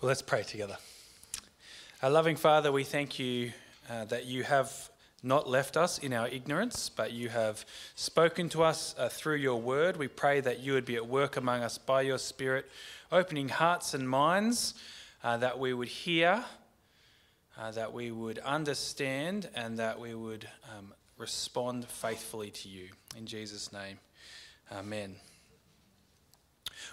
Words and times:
Well, 0.00 0.08
let's 0.08 0.22
pray 0.22 0.44
together. 0.44 0.78
Our 2.02 2.08
loving 2.08 2.36
Father, 2.36 2.72
we 2.72 2.84
thank 2.84 3.18
you 3.18 3.52
uh, 3.90 4.06
that 4.06 4.24
you 4.24 4.44
have 4.44 4.88
not 5.22 5.46
left 5.46 5.76
us 5.76 5.98
in 5.98 6.14
our 6.14 6.26
ignorance, 6.26 6.88
but 6.88 7.12
you 7.12 7.28
have 7.28 7.66
spoken 7.96 8.48
to 8.48 8.62
us 8.62 8.94
uh, 8.96 9.10
through 9.10 9.36
your 9.36 9.60
word. 9.60 9.98
We 9.98 10.08
pray 10.08 10.40
that 10.40 10.60
you 10.60 10.72
would 10.72 10.86
be 10.86 10.96
at 10.96 11.06
work 11.06 11.36
among 11.36 11.62
us 11.62 11.76
by 11.76 12.00
your 12.00 12.16
Spirit, 12.16 12.70
opening 13.12 13.50
hearts 13.50 13.92
and 13.92 14.08
minds, 14.08 14.72
uh, 15.22 15.36
that 15.36 15.58
we 15.58 15.74
would 15.74 15.88
hear, 15.88 16.46
uh, 17.58 17.70
that 17.72 17.92
we 17.92 18.10
would 18.10 18.38
understand, 18.38 19.50
and 19.54 19.78
that 19.78 20.00
we 20.00 20.14
would 20.14 20.48
um, 20.78 20.94
respond 21.18 21.84
faithfully 21.86 22.50
to 22.52 22.70
you. 22.70 22.88
In 23.18 23.26
Jesus' 23.26 23.70
name, 23.70 23.98
amen. 24.72 25.16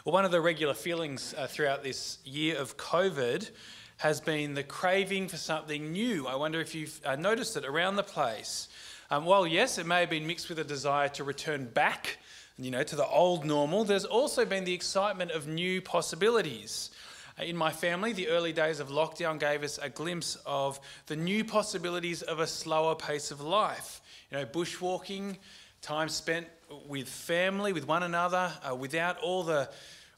Well, 0.06 0.14
one 0.14 0.26
of 0.26 0.32
the 0.32 0.42
regular 0.42 0.74
feelings 0.74 1.34
uh, 1.38 1.48
throughout 1.48 1.84
this 1.84 2.20
year 2.24 2.58
of 2.58 2.78
COVID 2.78 3.50
has 3.98 4.22
been 4.22 4.54
the 4.54 4.64
craving 4.64 5.28
for 5.28 5.38
something 5.38 5.92
new. 5.92 6.28
I 6.28 6.36
wonder 6.36 6.62
if 6.62 6.76
you've 6.76 7.00
uh, 7.04 7.16
noticed 7.16 7.58
it 7.58 7.66
around 7.66 7.96
the 7.96 8.04
place. 8.04 8.70
Um, 9.10 9.26
while 9.26 9.48
yes, 9.48 9.78
it 9.78 9.86
may 9.86 10.02
have 10.02 10.10
been 10.10 10.28
mixed 10.28 10.50
with 10.50 10.60
a 10.60 10.64
desire 10.64 11.10
to 11.10 11.24
return 11.24 11.66
back, 11.66 12.18
you 12.58 12.72
know, 12.72 12.84
to 12.84 12.96
the 12.96 13.08
old 13.08 13.46
normal, 13.46 13.84
there's 13.84 14.06
also 14.06 14.46
been 14.46 14.66
the 14.66 14.74
excitement 14.74 15.32
of 15.32 15.48
new 15.48 15.82
possibilities. 15.82 16.92
Uh, 17.40 17.44
in 17.44 17.56
my 17.56 17.72
family, 17.72 18.14
the 18.14 18.28
early 18.28 18.52
days 18.52 18.80
of 18.80 18.90
lockdown 18.90 19.40
gave 19.40 19.64
us 19.64 19.80
a 19.82 19.90
glimpse 19.90 20.38
of 20.46 20.80
the 21.06 21.16
new 21.16 21.44
possibilities 21.44 22.22
of 22.22 22.40
a 22.40 22.48
slower 22.48 22.96
pace 22.96 23.32
of 23.32 23.42
life. 23.42 24.02
You 24.32 24.40
know, 24.40 24.46
bushwalking, 24.46 25.38
time 25.82 26.10
spent 26.10 26.48
with 26.88 27.08
family, 27.08 27.74
with 27.74 27.88
one 27.88 28.04
another, 28.04 28.52
uh, 28.70 28.76
without 28.76 29.18
all 29.20 29.44
the 29.44 29.70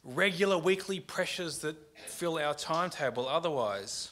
regular 0.04 0.58
weekly 0.58 1.00
pressures 1.00 1.60
that 1.60 1.76
fill 2.08 2.38
our 2.38 2.54
timetable 2.54 3.28
otherwise. 3.28 4.12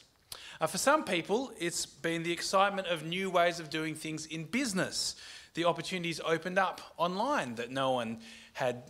Uh, 0.60 0.66
for 0.66 0.78
some 0.78 1.04
people, 1.04 1.52
it's 1.58 1.86
been 1.86 2.22
the 2.22 2.32
excitement 2.32 2.88
of 2.88 3.04
new 3.04 3.30
ways 3.30 3.60
of 3.60 3.70
doing 3.70 3.94
things 3.94 4.26
in 4.26 4.44
business, 4.44 5.16
the 5.54 5.64
opportunities 5.64 6.20
opened 6.24 6.58
up 6.58 6.80
online 6.96 7.54
that 7.56 7.70
no 7.70 7.92
one 7.92 8.18
had 8.52 8.82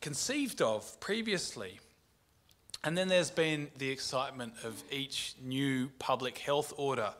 conceived 0.00 0.62
of 0.62 0.98
previously. 1.00 1.78
And 2.84 2.96
then 2.96 3.08
there's 3.08 3.30
been 3.30 3.68
the 3.78 3.90
excitement 3.90 4.54
of 4.62 4.82
each 4.90 5.34
new 5.42 5.88
public 5.98 6.38
health 6.38 6.72
order, 6.76 7.12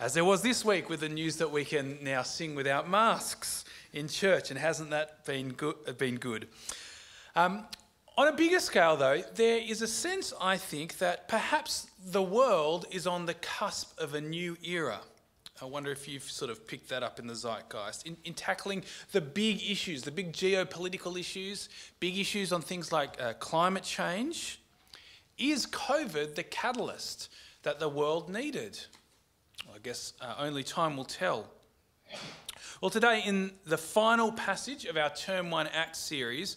as 0.00 0.14
there 0.14 0.24
was 0.24 0.40
this 0.40 0.64
week 0.64 0.88
with 0.88 1.00
the 1.00 1.08
news 1.10 1.36
that 1.36 1.50
we 1.50 1.62
can 1.62 1.98
now 2.02 2.22
sing 2.22 2.54
without 2.54 2.88
masks 2.88 3.66
in 3.92 4.08
church, 4.08 4.50
and 4.50 4.58
hasn't 4.58 4.88
that 4.90 5.26
been 5.26 5.50
good? 5.50 5.98
Been 5.98 6.16
good? 6.16 6.48
Um, 7.36 7.66
on 8.16 8.26
a 8.26 8.32
bigger 8.32 8.60
scale, 8.60 8.96
though, 8.96 9.22
there 9.34 9.58
is 9.58 9.82
a 9.82 9.86
sense, 9.86 10.32
I 10.40 10.56
think, 10.56 10.96
that 10.98 11.28
perhaps 11.28 11.90
the 12.02 12.22
world 12.22 12.86
is 12.90 13.06
on 13.06 13.26
the 13.26 13.34
cusp 13.34 13.98
of 14.00 14.14
a 14.14 14.20
new 14.22 14.56
era. 14.64 15.00
I 15.60 15.66
wonder 15.66 15.92
if 15.92 16.08
you've 16.08 16.22
sort 16.22 16.50
of 16.50 16.66
picked 16.66 16.88
that 16.88 17.02
up 17.02 17.18
in 17.18 17.26
the 17.26 17.34
zeitgeist. 17.34 18.06
In, 18.06 18.16
in 18.24 18.32
tackling 18.32 18.84
the 19.12 19.20
big 19.20 19.62
issues, 19.62 20.02
the 20.02 20.10
big 20.10 20.32
geopolitical 20.32 21.20
issues, 21.20 21.68
big 22.00 22.16
issues 22.16 22.54
on 22.54 22.62
things 22.62 22.90
like 22.90 23.20
uh, 23.20 23.34
climate 23.34 23.82
change, 23.82 24.62
is 25.36 25.66
COVID 25.66 26.36
the 26.36 26.42
catalyst 26.42 27.28
that 27.64 27.80
the 27.80 27.88
world 27.88 28.30
needed? 28.30 28.78
I 29.68 29.78
guess 29.82 30.12
uh, 30.20 30.34
only 30.38 30.62
time 30.62 30.96
will 30.96 31.04
tell. 31.04 31.46
Well, 32.80 32.90
today, 32.90 33.22
in 33.24 33.52
the 33.66 33.76
final 33.76 34.32
passage 34.32 34.84
of 34.84 34.96
our 34.96 35.10
Term 35.10 35.50
1 35.50 35.68
Acts 35.68 35.98
series, 35.98 36.56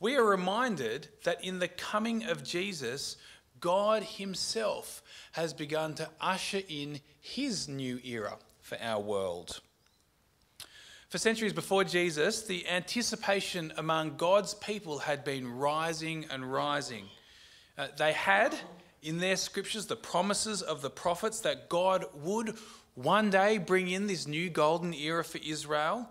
we 0.00 0.16
are 0.16 0.24
reminded 0.24 1.08
that 1.24 1.42
in 1.44 1.58
the 1.58 1.68
coming 1.68 2.24
of 2.24 2.44
Jesus, 2.44 3.16
God 3.60 4.02
Himself 4.02 5.02
has 5.32 5.52
begun 5.52 5.94
to 5.94 6.08
usher 6.20 6.60
in 6.68 7.00
His 7.20 7.68
new 7.68 7.98
era 8.04 8.36
for 8.60 8.78
our 8.80 9.00
world. 9.00 9.60
For 11.08 11.18
centuries 11.18 11.52
before 11.52 11.84
Jesus, 11.84 12.42
the 12.42 12.68
anticipation 12.68 13.72
among 13.76 14.16
God's 14.16 14.54
people 14.54 14.98
had 14.98 15.24
been 15.24 15.48
rising 15.48 16.26
and 16.30 16.52
rising. 16.52 17.04
Uh, 17.78 17.88
they 17.96 18.12
had 18.12 18.54
in 19.04 19.18
their 19.18 19.36
scriptures 19.36 19.86
the 19.86 19.96
promises 19.96 20.62
of 20.62 20.80
the 20.80 20.90
prophets 20.90 21.40
that 21.40 21.68
God 21.68 22.06
would 22.14 22.56
one 22.94 23.30
day 23.30 23.58
bring 23.58 23.90
in 23.90 24.06
this 24.06 24.26
new 24.26 24.48
golden 24.48 24.94
era 24.94 25.22
for 25.22 25.38
Israel, 25.38 26.08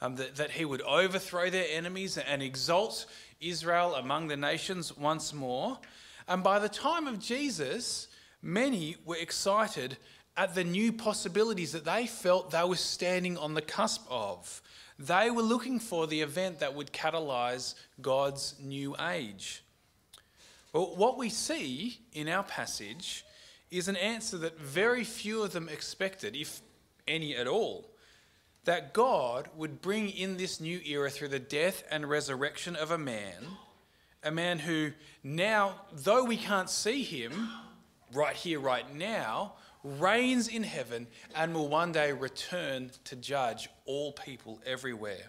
um, 0.00 0.16
that, 0.16 0.36
that 0.36 0.50
he 0.50 0.64
would 0.64 0.82
overthrow 0.82 1.48
their 1.48 1.66
enemies 1.70 2.18
and 2.18 2.42
exalt 2.42 3.06
Israel 3.40 3.94
among 3.94 4.26
the 4.26 4.36
nations 4.36 4.96
once 4.96 5.32
more. 5.32 5.78
And 6.26 6.42
by 6.42 6.58
the 6.58 6.68
time 6.68 7.06
of 7.06 7.20
Jesus, 7.20 8.08
many 8.42 8.96
were 9.04 9.16
excited 9.16 9.96
at 10.36 10.54
the 10.54 10.64
new 10.64 10.92
possibilities 10.92 11.72
that 11.72 11.84
they 11.84 12.06
felt 12.06 12.50
they 12.50 12.64
were 12.64 12.76
standing 12.76 13.38
on 13.38 13.54
the 13.54 13.62
cusp 13.62 14.02
of. 14.10 14.62
They 14.98 15.30
were 15.30 15.42
looking 15.42 15.78
for 15.78 16.06
the 16.06 16.22
event 16.22 16.60
that 16.60 16.74
would 16.74 16.92
catalyze 16.92 17.74
God's 18.00 18.56
new 18.60 18.96
age. 19.00 19.62
Well, 20.72 20.96
what 20.96 21.18
we 21.18 21.28
see 21.28 21.98
in 22.12 22.28
our 22.28 22.42
passage 22.42 23.24
is 23.70 23.88
an 23.88 23.96
answer 23.96 24.38
that 24.38 24.58
very 24.58 25.04
few 25.04 25.42
of 25.42 25.52
them 25.52 25.68
expected, 25.68 26.34
if 26.36 26.60
any 27.06 27.34
at 27.36 27.46
all 27.46 27.92
that 28.64 28.94
God 28.94 29.48
would 29.56 29.80
bring 29.82 30.08
in 30.08 30.36
this 30.36 30.60
new 30.60 30.80
era 30.84 31.10
through 31.10 31.28
the 31.28 31.38
death 31.38 31.82
and 31.90 32.08
resurrection 32.08 32.76
of 32.76 32.90
a 32.90 32.98
man, 32.98 33.44
a 34.22 34.30
man 34.30 34.60
who 34.60 34.92
now, 35.24 35.80
though 35.92 36.24
we 36.24 36.36
can't 36.36 36.70
see 36.70 37.02
him 37.02 37.48
right 38.12 38.36
here, 38.36 38.60
right 38.60 38.94
now, 38.94 39.54
reigns 39.82 40.46
in 40.46 40.62
heaven 40.62 41.08
and 41.34 41.52
will 41.54 41.68
one 41.68 41.90
day 41.90 42.12
return 42.12 42.90
to 43.04 43.16
judge 43.16 43.68
all 43.84 44.12
people 44.12 44.60
everywhere. 44.64 45.28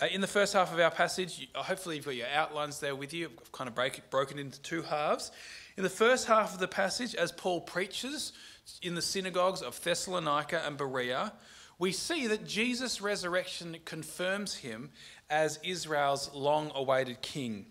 Uh, 0.00 0.06
in 0.12 0.20
the 0.20 0.28
first 0.28 0.52
half 0.52 0.72
of 0.72 0.78
our 0.78 0.92
passage, 0.92 1.48
hopefully 1.56 1.96
you've 1.96 2.04
got 2.04 2.14
your 2.14 2.28
outlines 2.28 2.78
there 2.78 2.94
with 2.94 3.12
you. 3.12 3.30
I've 3.40 3.50
kind 3.50 3.66
of 3.66 3.74
break 3.74 3.98
it, 3.98 4.10
broken 4.10 4.38
into 4.38 4.60
two 4.60 4.82
halves. 4.82 5.32
In 5.76 5.82
the 5.82 5.90
first 5.90 6.28
half 6.28 6.54
of 6.54 6.60
the 6.60 6.68
passage, 6.68 7.16
as 7.16 7.32
Paul 7.32 7.60
preaches 7.60 8.32
in 8.80 8.94
the 8.94 9.02
synagogues 9.02 9.60
of 9.60 9.82
Thessalonica 9.82 10.62
and 10.64 10.76
Berea, 10.76 11.32
we 11.80 11.90
see 11.90 12.28
that 12.28 12.46
Jesus' 12.46 13.00
resurrection 13.00 13.76
confirms 13.84 14.54
him 14.54 14.90
as 15.30 15.58
Israel's 15.64 16.32
long 16.32 16.70
awaited 16.74 17.20
king. 17.20 17.66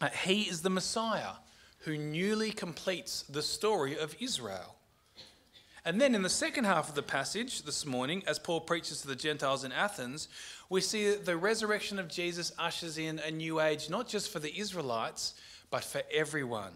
Uh, 0.00 0.08
he 0.08 0.42
is 0.42 0.62
the 0.62 0.70
Messiah 0.70 1.34
who 1.80 1.96
newly 1.96 2.50
completes 2.50 3.22
the 3.22 3.42
story 3.42 3.96
of 3.96 4.16
Israel. 4.20 4.74
And 5.88 5.98
then 5.98 6.14
in 6.14 6.20
the 6.20 6.28
second 6.28 6.64
half 6.64 6.90
of 6.90 6.94
the 6.94 7.02
passage 7.02 7.62
this 7.62 7.86
morning, 7.86 8.22
as 8.26 8.38
Paul 8.38 8.60
preaches 8.60 9.00
to 9.00 9.08
the 9.08 9.16
Gentiles 9.16 9.64
in 9.64 9.72
Athens, 9.72 10.28
we 10.68 10.82
see 10.82 11.08
that 11.08 11.24
the 11.24 11.38
resurrection 11.38 11.98
of 11.98 12.08
Jesus 12.08 12.52
ushers 12.58 12.98
in 12.98 13.18
a 13.20 13.30
new 13.30 13.58
age, 13.58 13.88
not 13.88 14.06
just 14.06 14.30
for 14.30 14.38
the 14.38 14.54
Israelites, 14.54 15.32
but 15.70 15.82
for 15.82 16.02
everyone. 16.12 16.74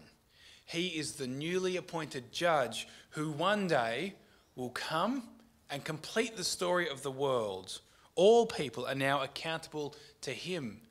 He 0.65 0.87
is 0.87 1.11
the 1.11 1.27
newly 1.27 1.77
appointed 1.77 2.31
judge 2.31 2.87
who 3.11 3.29
one 3.29 3.67
day 3.67 4.15
will 4.55 4.71
come 4.71 5.29
and 5.69 5.83
complete 5.83 6.35
the 6.35 6.43
story 6.43 6.89
of 6.89 7.03
the 7.03 7.11
world. 7.11 7.81
All 8.15 8.47
people 8.47 8.87
are 8.87 8.95
now 8.95 9.21
accountable 9.21 9.93
to 10.21 10.31
Him 10.31 10.81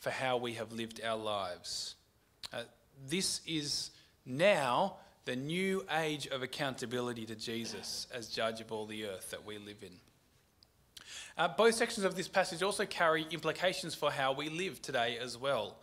for 0.00 0.10
how 0.10 0.36
we 0.36 0.52
have 0.52 0.70
lived 0.70 1.00
our 1.02 1.16
lives. 1.16 1.94
Uh, 2.52 2.64
this 3.08 3.40
is 3.46 3.90
now 4.26 4.96
the 5.24 5.36
new 5.36 5.84
age 5.90 6.26
of 6.26 6.42
accountability 6.42 7.26
to 7.26 7.34
Jesus 7.34 8.06
as 8.12 8.28
judge 8.28 8.60
of 8.60 8.72
all 8.72 8.86
the 8.86 9.04
earth 9.06 9.30
that 9.30 9.44
we 9.44 9.58
live 9.58 9.82
in. 9.82 9.92
Uh, 11.36 11.48
both 11.48 11.74
sections 11.74 12.04
of 12.04 12.14
this 12.14 12.28
passage 12.28 12.62
also 12.62 12.84
carry 12.84 13.26
implications 13.30 13.94
for 13.94 14.10
how 14.10 14.32
we 14.32 14.48
live 14.48 14.82
today 14.82 15.18
as 15.20 15.38
well. 15.38 15.76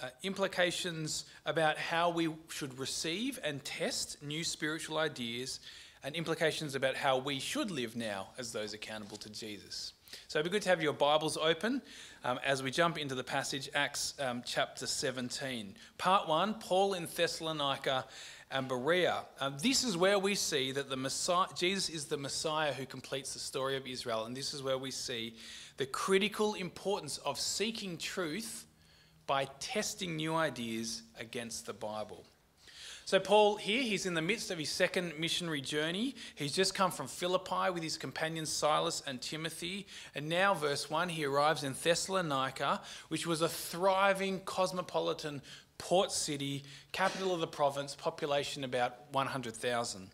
Uh, 0.00 0.08
implications 0.22 1.24
about 1.44 1.76
how 1.76 2.08
we 2.08 2.28
should 2.48 2.78
receive 2.78 3.38
and 3.42 3.64
test 3.64 4.22
new 4.22 4.44
spiritual 4.44 4.96
ideas 4.96 5.60
and 6.04 6.14
implications 6.14 6.74
about 6.74 6.94
how 6.94 7.18
we 7.18 7.40
should 7.40 7.70
live 7.70 7.96
now 7.96 8.28
as 8.38 8.52
those 8.52 8.72
accountable 8.74 9.16
to 9.16 9.28
Jesus. 9.28 9.92
So 10.28 10.38
it'd 10.38 10.50
be 10.50 10.54
good 10.54 10.62
to 10.62 10.68
have 10.68 10.82
your 10.82 10.92
Bibles 10.92 11.36
open 11.36 11.82
um, 12.24 12.38
as 12.44 12.62
we 12.62 12.70
jump 12.70 12.98
into 12.98 13.14
the 13.14 13.24
passage, 13.24 13.68
Acts 13.74 14.14
um, 14.20 14.42
chapter 14.44 14.86
17. 14.86 15.74
Part 15.98 16.28
1 16.28 16.54
Paul 16.54 16.94
in 16.94 17.06
Thessalonica 17.14 18.04
and 18.50 18.68
Berea. 18.68 19.24
Um, 19.40 19.56
this 19.62 19.84
is 19.84 19.96
where 19.96 20.18
we 20.18 20.34
see 20.34 20.72
that 20.72 20.88
the 20.88 20.96
Messiah, 20.96 21.46
Jesus 21.54 21.88
is 21.88 22.04
the 22.06 22.16
Messiah 22.16 22.72
who 22.72 22.86
completes 22.86 23.34
the 23.34 23.38
story 23.38 23.76
of 23.76 23.86
Israel, 23.86 24.24
and 24.24 24.36
this 24.36 24.54
is 24.54 24.62
where 24.62 24.78
we 24.78 24.90
see 24.90 25.36
the 25.76 25.86
critical 25.86 26.54
importance 26.54 27.18
of 27.18 27.38
seeking 27.38 27.98
truth 27.98 28.66
by 29.26 29.46
testing 29.60 30.16
new 30.16 30.34
ideas 30.34 31.02
against 31.18 31.66
the 31.66 31.74
Bible. 31.74 32.24
So, 33.08 33.18
Paul 33.18 33.56
here, 33.56 33.82
he's 33.82 34.04
in 34.04 34.12
the 34.12 34.20
midst 34.20 34.50
of 34.50 34.58
his 34.58 34.68
second 34.68 35.18
missionary 35.18 35.62
journey. 35.62 36.14
He's 36.34 36.52
just 36.52 36.74
come 36.74 36.90
from 36.90 37.06
Philippi 37.06 37.70
with 37.72 37.82
his 37.82 37.96
companions 37.96 38.50
Silas 38.50 39.02
and 39.06 39.18
Timothy. 39.18 39.86
And 40.14 40.28
now, 40.28 40.52
verse 40.52 40.90
1, 40.90 41.08
he 41.08 41.24
arrives 41.24 41.64
in 41.64 41.74
Thessalonica, 41.82 42.82
which 43.08 43.26
was 43.26 43.40
a 43.40 43.48
thriving 43.48 44.40
cosmopolitan 44.40 45.40
port 45.78 46.12
city, 46.12 46.64
capital 46.92 47.32
of 47.32 47.40
the 47.40 47.46
province, 47.46 47.94
population 47.94 48.64
about 48.64 48.96
100,000. 49.12 50.10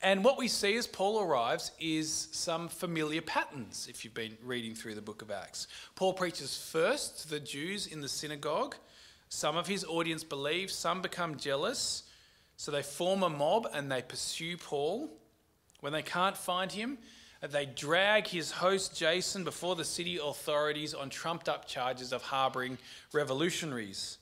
And 0.00 0.24
what 0.24 0.38
we 0.38 0.46
see 0.46 0.76
as 0.76 0.86
Paul 0.86 1.20
arrives 1.20 1.72
is 1.80 2.28
some 2.30 2.68
familiar 2.68 3.20
patterns, 3.20 3.88
if 3.90 4.04
you've 4.04 4.14
been 4.14 4.38
reading 4.44 4.74
through 4.74 4.94
the 4.94 5.02
book 5.02 5.22
of 5.22 5.30
Acts. 5.30 5.66
Paul 5.96 6.12
preaches 6.12 6.56
first 6.56 7.22
to 7.22 7.30
the 7.30 7.40
Jews 7.40 7.86
in 7.86 8.00
the 8.00 8.08
synagogue. 8.08 8.76
Some 9.28 9.56
of 9.56 9.66
his 9.66 9.84
audience 9.84 10.22
believe, 10.22 10.70
some 10.70 11.02
become 11.02 11.36
jealous. 11.36 12.04
So 12.56 12.70
they 12.70 12.82
form 12.82 13.22
a 13.22 13.28
mob 13.28 13.68
and 13.72 13.90
they 13.90 14.02
pursue 14.02 14.56
Paul. 14.56 15.10
When 15.80 15.92
they 15.92 16.02
can't 16.02 16.36
find 16.36 16.70
him, 16.70 16.98
they 17.40 17.66
drag 17.66 18.26
his 18.26 18.50
host 18.50 18.96
Jason 18.96 19.44
before 19.44 19.76
the 19.76 19.84
city 19.84 20.18
authorities 20.22 20.94
on 20.94 21.10
trumped 21.10 21.48
up 21.48 21.66
charges 21.66 22.12
of 22.12 22.22
harbouring 22.22 22.78
revolutionaries. 23.12 24.18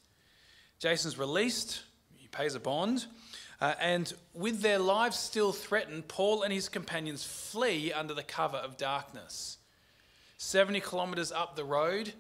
Jason's 0.79 1.19
released, 1.19 1.83
he 2.17 2.29
pays 2.29 2.55
a 2.55 2.61
bond. 2.61 3.07
Uh, 3.61 3.75
and 3.81 4.13
with 4.35 4.61
their 4.61 4.79
lives 4.79 5.19
still 5.19 5.53
threatened, 5.53 6.09
Paul 6.09 6.43
and 6.43 6.53
his 6.53 6.69
companions 6.69 7.25
flee 7.25 7.93
under 7.93 8.13
the 8.13 8.23
cover 8.23 8.59
of 8.59 8.77
darkness. 8.77 9.57
70 10.37 10.81
kilometres 10.81 11.33
up 11.33 11.57
the 11.57 11.65
road, 11.65 12.13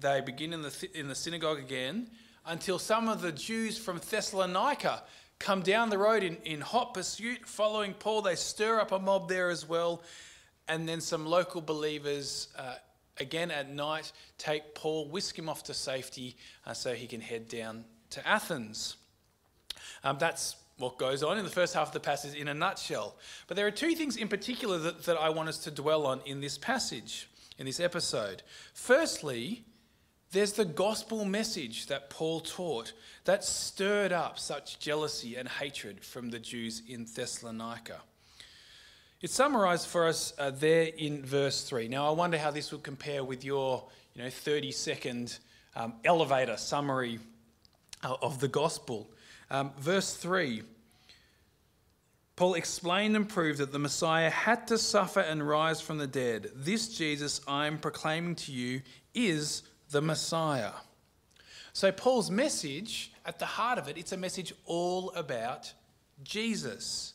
they 0.00 0.20
begin 0.22 0.54
in 0.54 0.62
the, 0.62 0.70
th- 0.70 0.92
in 0.92 1.08
the 1.08 1.14
synagogue 1.14 1.58
again 1.58 2.08
until 2.46 2.78
some 2.78 3.08
of 3.08 3.20
the 3.20 3.32
Jews 3.32 3.76
from 3.76 3.98
Thessalonica 3.98 5.02
come 5.38 5.62
down 5.62 5.90
the 5.90 5.98
road 5.98 6.22
in, 6.22 6.36
in 6.44 6.60
hot 6.60 6.94
pursuit, 6.94 7.46
following 7.46 7.92
Paul. 7.92 8.22
They 8.22 8.36
stir 8.36 8.80
up 8.80 8.92
a 8.92 8.98
mob 8.98 9.28
there 9.28 9.50
as 9.50 9.68
well. 9.68 10.02
And 10.68 10.88
then 10.88 11.00
some 11.00 11.26
local 11.26 11.60
believers, 11.60 12.48
uh, 12.58 12.76
again 13.18 13.50
at 13.50 13.70
night, 13.70 14.12
take 14.38 14.74
Paul, 14.74 15.08
whisk 15.08 15.38
him 15.38 15.48
off 15.48 15.64
to 15.64 15.74
safety 15.74 16.36
uh, 16.66 16.74
so 16.74 16.94
he 16.94 17.06
can 17.06 17.20
head 17.20 17.48
down 17.48 17.84
to 18.10 18.26
Athens. 18.26 18.96
Um, 20.04 20.18
that's 20.18 20.56
what 20.78 20.98
goes 20.98 21.22
on 21.22 21.38
in 21.38 21.44
the 21.44 21.50
first 21.50 21.74
half 21.74 21.88
of 21.88 21.92
the 21.94 22.00
passage 22.00 22.34
in 22.34 22.48
a 22.48 22.54
nutshell. 22.54 23.16
But 23.46 23.56
there 23.56 23.66
are 23.66 23.70
two 23.72 23.94
things 23.94 24.16
in 24.16 24.28
particular 24.28 24.78
that, 24.78 25.04
that 25.04 25.16
I 25.16 25.30
want 25.30 25.48
us 25.48 25.58
to 25.60 25.70
dwell 25.70 26.06
on 26.06 26.20
in 26.26 26.40
this 26.40 26.58
passage, 26.58 27.28
in 27.58 27.66
this 27.66 27.80
episode. 27.80 28.42
Firstly, 28.74 29.64
there's 30.32 30.52
the 30.52 30.64
gospel 30.64 31.24
message 31.24 31.86
that 31.86 32.10
Paul 32.10 32.40
taught 32.40 32.92
that 33.24 33.44
stirred 33.44 34.12
up 34.12 34.38
such 34.38 34.78
jealousy 34.78 35.36
and 35.36 35.48
hatred 35.48 36.04
from 36.04 36.30
the 36.30 36.38
Jews 36.38 36.82
in 36.86 37.06
Thessalonica. 37.06 38.02
It's 39.22 39.32
summarized 39.32 39.86
for 39.86 40.06
us 40.06 40.34
uh, 40.38 40.50
there 40.50 40.90
in 40.98 41.24
verse 41.24 41.62
3. 41.64 41.88
Now, 41.88 42.06
I 42.06 42.10
wonder 42.10 42.36
how 42.36 42.50
this 42.50 42.70
would 42.70 42.82
compare 42.82 43.24
with 43.24 43.44
your 43.44 43.84
you 44.14 44.22
know, 44.22 44.28
30 44.28 44.72
second 44.72 45.38
um, 45.74 45.94
elevator 46.04 46.58
summary 46.58 47.18
uh, 48.04 48.14
of 48.20 48.40
the 48.40 48.48
gospel. 48.48 49.10
Um, 49.50 49.72
verse 49.78 50.14
3 50.14 50.62
Paul 52.36 52.52
explained 52.52 53.16
and 53.16 53.26
proved 53.26 53.60
that 53.60 53.72
the 53.72 53.78
Messiah 53.78 54.28
had 54.28 54.66
to 54.66 54.76
suffer 54.76 55.20
and 55.20 55.48
rise 55.48 55.80
from 55.80 55.96
the 55.96 56.06
dead. 56.06 56.50
This 56.54 56.88
Jesus 56.94 57.40
I'm 57.48 57.78
proclaiming 57.78 58.34
to 58.34 58.52
you 58.52 58.82
is 59.14 59.62
the 59.90 60.02
Messiah. 60.02 60.72
So, 61.72 61.90
Paul's 61.90 62.30
message, 62.30 63.12
at 63.24 63.38
the 63.38 63.46
heart 63.46 63.78
of 63.78 63.88
it, 63.88 63.96
it's 63.96 64.12
a 64.12 64.18
message 64.18 64.52
all 64.66 65.10
about 65.12 65.72
Jesus. 66.22 67.14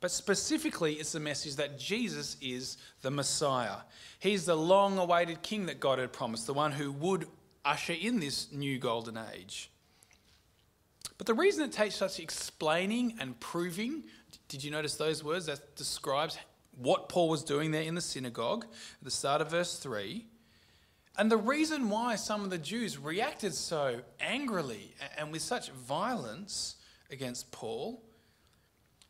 But 0.00 0.10
specifically, 0.10 0.94
it's 0.94 1.12
the 1.12 1.20
message 1.20 1.56
that 1.56 1.78
Jesus 1.78 2.36
is 2.40 2.76
the 3.02 3.10
Messiah. 3.10 3.78
He's 4.20 4.46
the 4.46 4.56
long 4.56 4.98
awaited 4.98 5.42
king 5.42 5.66
that 5.66 5.80
God 5.80 5.98
had 5.98 6.12
promised, 6.12 6.46
the 6.46 6.54
one 6.54 6.72
who 6.72 6.92
would 6.92 7.26
usher 7.64 7.94
in 7.94 8.20
this 8.20 8.52
new 8.52 8.78
golden 8.78 9.18
age. 9.34 9.70
But 11.16 11.26
the 11.26 11.34
reason 11.34 11.64
it 11.64 11.72
takes 11.72 11.96
such 11.96 12.20
explaining 12.20 13.16
and 13.20 13.38
proving, 13.40 14.04
did 14.46 14.62
you 14.62 14.70
notice 14.70 14.94
those 14.94 15.24
words? 15.24 15.46
That 15.46 15.74
describes 15.74 16.38
what 16.76 17.08
Paul 17.08 17.28
was 17.28 17.42
doing 17.42 17.72
there 17.72 17.82
in 17.82 17.96
the 17.96 18.00
synagogue 18.00 18.64
at 18.64 19.04
the 19.04 19.10
start 19.10 19.40
of 19.40 19.50
verse 19.50 19.76
3. 19.78 20.24
And 21.16 21.28
the 21.28 21.36
reason 21.36 21.90
why 21.90 22.14
some 22.14 22.44
of 22.44 22.50
the 22.50 22.58
Jews 22.58 22.96
reacted 22.96 23.52
so 23.52 24.02
angrily 24.20 24.94
and 25.16 25.32
with 25.32 25.42
such 25.42 25.70
violence 25.70 26.76
against 27.10 27.50
Paul 27.50 28.00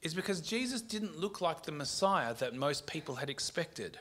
is 0.03 0.15
because 0.15 0.41
Jesus 0.41 0.81
didn't 0.81 1.19
look 1.19 1.41
like 1.41 1.63
the 1.63 1.73
Messiah 1.73 2.35
that 2.35 2.55
most 2.55 2.87
people 2.87 3.17
had 3.17 3.31
expected. 3.31 3.99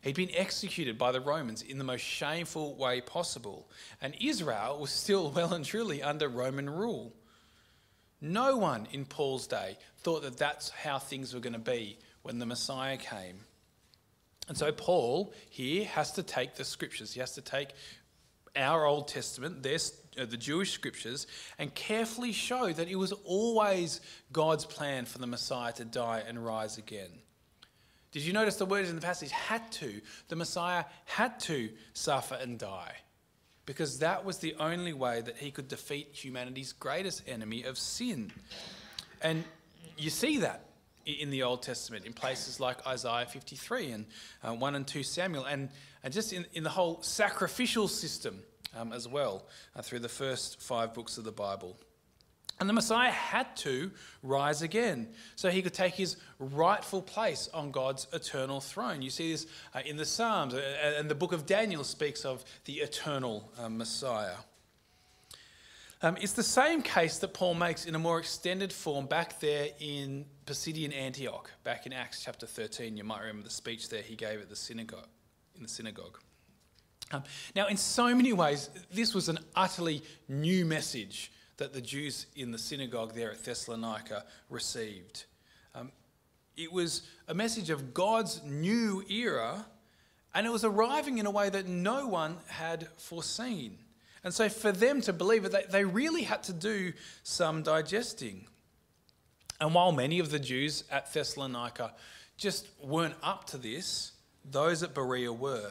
He'd 0.00 0.16
been 0.16 0.34
executed 0.34 0.98
by 0.98 1.12
the 1.12 1.20
Romans 1.20 1.62
in 1.62 1.78
the 1.78 1.84
most 1.84 2.00
shameful 2.00 2.74
way 2.74 3.00
possible, 3.00 3.68
and 4.00 4.16
Israel 4.20 4.78
was 4.78 4.90
still 4.90 5.30
well 5.30 5.54
and 5.54 5.64
truly 5.64 6.02
under 6.02 6.28
Roman 6.28 6.68
rule. 6.68 7.12
No 8.20 8.56
one 8.56 8.88
in 8.92 9.04
Paul's 9.04 9.46
day 9.46 9.76
thought 9.98 10.22
that 10.22 10.38
that's 10.38 10.70
how 10.70 10.98
things 10.98 11.34
were 11.34 11.40
going 11.40 11.52
to 11.52 11.58
be 11.58 11.98
when 12.22 12.38
the 12.38 12.46
Messiah 12.46 12.96
came. 12.96 13.40
And 14.48 14.58
so 14.58 14.72
Paul 14.72 15.32
here 15.50 15.84
has 15.84 16.12
to 16.12 16.22
take 16.22 16.56
the 16.56 16.64
scriptures, 16.64 17.12
he 17.12 17.20
has 17.20 17.34
to 17.34 17.40
take 17.42 17.68
our 18.56 18.84
Old 18.84 19.08
Testament, 19.08 19.62
uh, 20.18 20.24
the 20.24 20.36
Jewish 20.36 20.72
scriptures, 20.72 21.26
and 21.58 21.74
carefully 21.74 22.32
show 22.32 22.72
that 22.72 22.88
it 22.88 22.96
was 22.96 23.12
always 23.24 24.00
God's 24.32 24.64
plan 24.64 25.04
for 25.04 25.18
the 25.18 25.26
Messiah 25.26 25.72
to 25.74 25.84
die 25.84 26.22
and 26.26 26.44
rise 26.44 26.78
again. 26.78 27.10
Did 28.12 28.22
you 28.22 28.32
notice 28.32 28.56
the 28.56 28.66
words 28.66 28.90
in 28.90 28.94
the 28.94 29.02
passage? 29.02 29.30
Had 29.30 29.72
to. 29.72 30.00
The 30.28 30.36
Messiah 30.36 30.84
had 31.06 31.40
to 31.40 31.70
suffer 31.94 32.34
and 32.34 32.58
die 32.58 32.96
because 33.64 34.00
that 34.00 34.24
was 34.24 34.38
the 34.38 34.54
only 34.58 34.92
way 34.92 35.20
that 35.22 35.36
he 35.36 35.50
could 35.50 35.68
defeat 35.68 36.08
humanity's 36.12 36.72
greatest 36.72 37.22
enemy 37.26 37.62
of 37.62 37.78
sin. 37.78 38.30
And 39.22 39.44
you 39.96 40.10
see 40.10 40.38
that 40.38 40.66
in 41.06 41.30
the 41.30 41.42
Old 41.42 41.62
Testament 41.62 42.04
in 42.04 42.12
places 42.12 42.60
like 42.60 42.86
Isaiah 42.86 43.26
53 43.26 43.92
and 43.92 44.06
uh, 44.42 44.52
1 44.52 44.74
and 44.74 44.86
2 44.86 45.02
Samuel, 45.02 45.44
and, 45.44 45.68
and 46.02 46.12
just 46.12 46.32
in, 46.32 46.44
in 46.52 46.64
the 46.64 46.70
whole 46.70 47.02
sacrificial 47.02 47.88
system 47.88 48.42
um, 48.76 48.92
as 48.92 49.08
well 49.08 49.46
uh, 49.76 49.82
through 49.82 50.00
the 50.00 50.08
first 50.08 50.60
five 50.60 50.94
books 50.94 51.18
of 51.18 51.24
the 51.24 51.32
Bible. 51.32 51.76
And 52.60 52.68
the 52.68 52.74
Messiah 52.74 53.10
had 53.10 53.56
to 53.58 53.90
rise 54.22 54.62
again 54.62 55.08
so 55.34 55.50
he 55.50 55.62
could 55.62 55.74
take 55.74 55.94
his 55.94 56.16
rightful 56.38 57.02
place 57.02 57.48
on 57.52 57.72
God's 57.72 58.06
eternal 58.12 58.60
throne. 58.60 59.02
You 59.02 59.10
see 59.10 59.32
this 59.32 59.46
uh, 59.74 59.80
in 59.84 59.96
the 59.96 60.04
Psalms, 60.04 60.54
uh, 60.54 60.94
and 60.96 61.10
the 61.10 61.14
book 61.14 61.32
of 61.32 61.44
Daniel 61.44 61.82
speaks 61.82 62.24
of 62.24 62.44
the 62.64 62.74
eternal 62.74 63.50
uh, 63.58 63.68
Messiah. 63.68 64.36
Um, 66.02 66.16
it's 66.20 66.32
the 66.32 66.42
same 66.42 66.82
case 66.82 67.18
that 67.18 67.32
Paul 67.32 67.54
makes 67.54 67.86
in 67.86 67.94
a 67.94 67.98
more 67.98 68.18
extended 68.18 68.72
form 68.72 69.06
back 69.06 69.38
there 69.40 69.68
in 69.78 70.24
Pisidian 70.46 70.92
Antioch, 70.92 71.50
back 71.62 71.86
in 71.86 71.92
Acts 71.92 72.22
chapter 72.24 72.46
13. 72.46 72.96
You 72.96 73.04
might 73.04 73.20
remember 73.20 73.44
the 73.44 73.50
speech 73.50 73.88
there 73.88 74.02
he 74.02 74.16
gave 74.16 74.40
at 74.40 74.48
the 74.48 74.56
synagogue, 74.56 75.06
in 75.56 75.62
the 75.62 75.68
synagogue. 75.68 76.18
Um, 77.12 77.24
now, 77.54 77.66
in 77.66 77.76
so 77.76 78.14
many 78.14 78.32
ways, 78.32 78.70
this 78.90 79.14
was 79.14 79.28
an 79.28 79.38
utterly 79.54 80.02
new 80.28 80.64
message 80.64 81.30
that 81.58 81.72
the 81.72 81.80
Jews 81.80 82.26
in 82.34 82.50
the 82.50 82.58
synagogue 82.58 83.14
there 83.14 83.30
at 83.30 83.44
Thessalonica 83.44 84.24
received. 84.48 85.24
Um, 85.74 85.92
it 86.56 86.72
was 86.72 87.02
a 87.28 87.34
message 87.34 87.70
of 87.70 87.92
God's 87.92 88.42
new 88.44 89.04
era, 89.10 89.66
and 90.34 90.46
it 90.46 90.50
was 90.50 90.64
arriving 90.64 91.18
in 91.18 91.26
a 91.26 91.30
way 91.30 91.50
that 91.50 91.66
no 91.66 92.06
one 92.06 92.36
had 92.46 92.88
foreseen. 92.96 93.78
And 94.24 94.32
so, 94.32 94.48
for 94.48 94.72
them 94.72 95.00
to 95.02 95.12
believe 95.12 95.44
it, 95.44 95.52
they, 95.52 95.64
they 95.68 95.84
really 95.84 96.22
had 96.22 96.42
to 96.44 96.52
do 96.52 96.92
some 97.22 97.62
digesting. 97.62 98.46
And 99.60 99.74
while 99.74 99.92
many 99.92 100.18
of 100.18 100.30
the 100.30 100.38
Jews 100.38 100.84
at 100.90 101.12
Thessalonica 101.12 101.92
just 102.36 102.66
weren't 102.82 103.14
up 103.22 103.44
to 103.48 103.58
this, 103.58 104.12
those 104.50 104.82
at 104.82 104.94
Berea 104.94 105.32
were. 105.32 105.70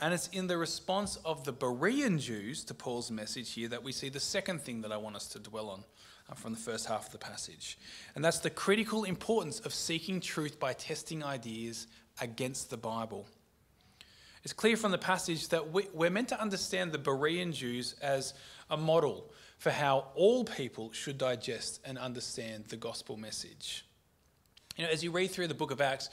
And 0.00 0.14
it's 0.14 0.28
in 0.28 0.46
the 0.46 0.56
response 0.56 1.16
of 1.24 1.44
the 1.44 1.52
Berean 1.52 2.18
Jews 2.18 2.64
to 2.64 2.74
Paul's 2.74 3.10
message 3.10 3.52
here 3.52 3.68
that 3.68 3.82
we 3.82 3.92
see 3.92 4.08
the 4.08 4.20
second 4.20 4.62
thing 4.62 4.80
that 4.80 4.92
I 4.92 4.96
want 4.96 5.16
us 5.16 5.28
to 5.28 5.38
dwell 5.38 5.68
on 5.68 5.84
uh, 6.30 6.34
from 6.34 6.54
the 6.54 6.58
first 6.58 6.86
half 6.86 7.06
of 7.06 7.12
the 7.12 7.18
passage. 7.18 7.78
And 8.14 8.24
that's 8.24 8.38
the 8.38 8.48
critical 8.48 9.04
importance 9.04 9.60
of 9.60 9.74
seeking 9.74 10.20
truth 10.20 10.58
by 10.58 10.72
testing 10.72 11.22
ideas 11.22 11.86
against 12.20 12.70
the 12.70 12.78
Bible. 12.78 13.26
It's 14.42 14.54
clear 14.54 14.78
from 14.78 14.90
the 14.90 14.98
passage 14.98 15.48
that 15.48 15.70
we, 15.70 15.86
we're 15.92 16.08
meant 16.08 16.28
to 16.30 16.40
understand 16.40 16.92
the 16.92 16.98
Berean 16.98 17.52
Jews 17.52 17.94
as 18.00 18.32
a 18.70 18.76
model 18.78 19.30
for 19.58 19.70
how 19.70 20.06
all 20.14 20.44
people 20.44 20.92
should 20.92 21.18
digest 21.18 21.80
and 21.84 21.98
understand 21.98 22.64
the 22.68 22.76
gospel 22.76 23.18
message. 23.18 23.84
You 24.76 24.84
know, 24.84 24.90
as 24.90 25.04
you 25.04 25.10
read 25.10 25.30
through 25.30 25.48
the 25.48 25.54
book 25.54 25.72
of 25.72 25.82
Acts, 25.82 26.08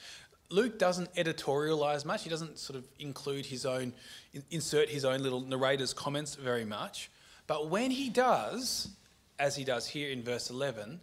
Luke 0.49 0.79
doesn't 0.79 1.13
editorialize 1.15 2.05
much. 2.05 2.23
He 2.23 2.29
doesn't 2.29 2.57
sort 2.57 2.77
of 2.77 2.85
include 2.99 3.45
his 3.45 3.65
own, 3.65 3.93
insert 4.49 4.89
his 4.89 5.03
own 5.03 5.21
little 5.21 5.41
narrator's 5.41 5.93
comments 5.93 6.35
very 6.35 6.63
much. 6.63 7.09
But 7.47 7.69
when 7.69 7.91
he 7.91 8.09
does, 8.09 8.89
as 9.39 9.55
he 9.55 9.63
does 9.63 9.87
here 9.87 10.09
in 10.09 10.23
verse 10.23 10.49
11, 10.49 11.01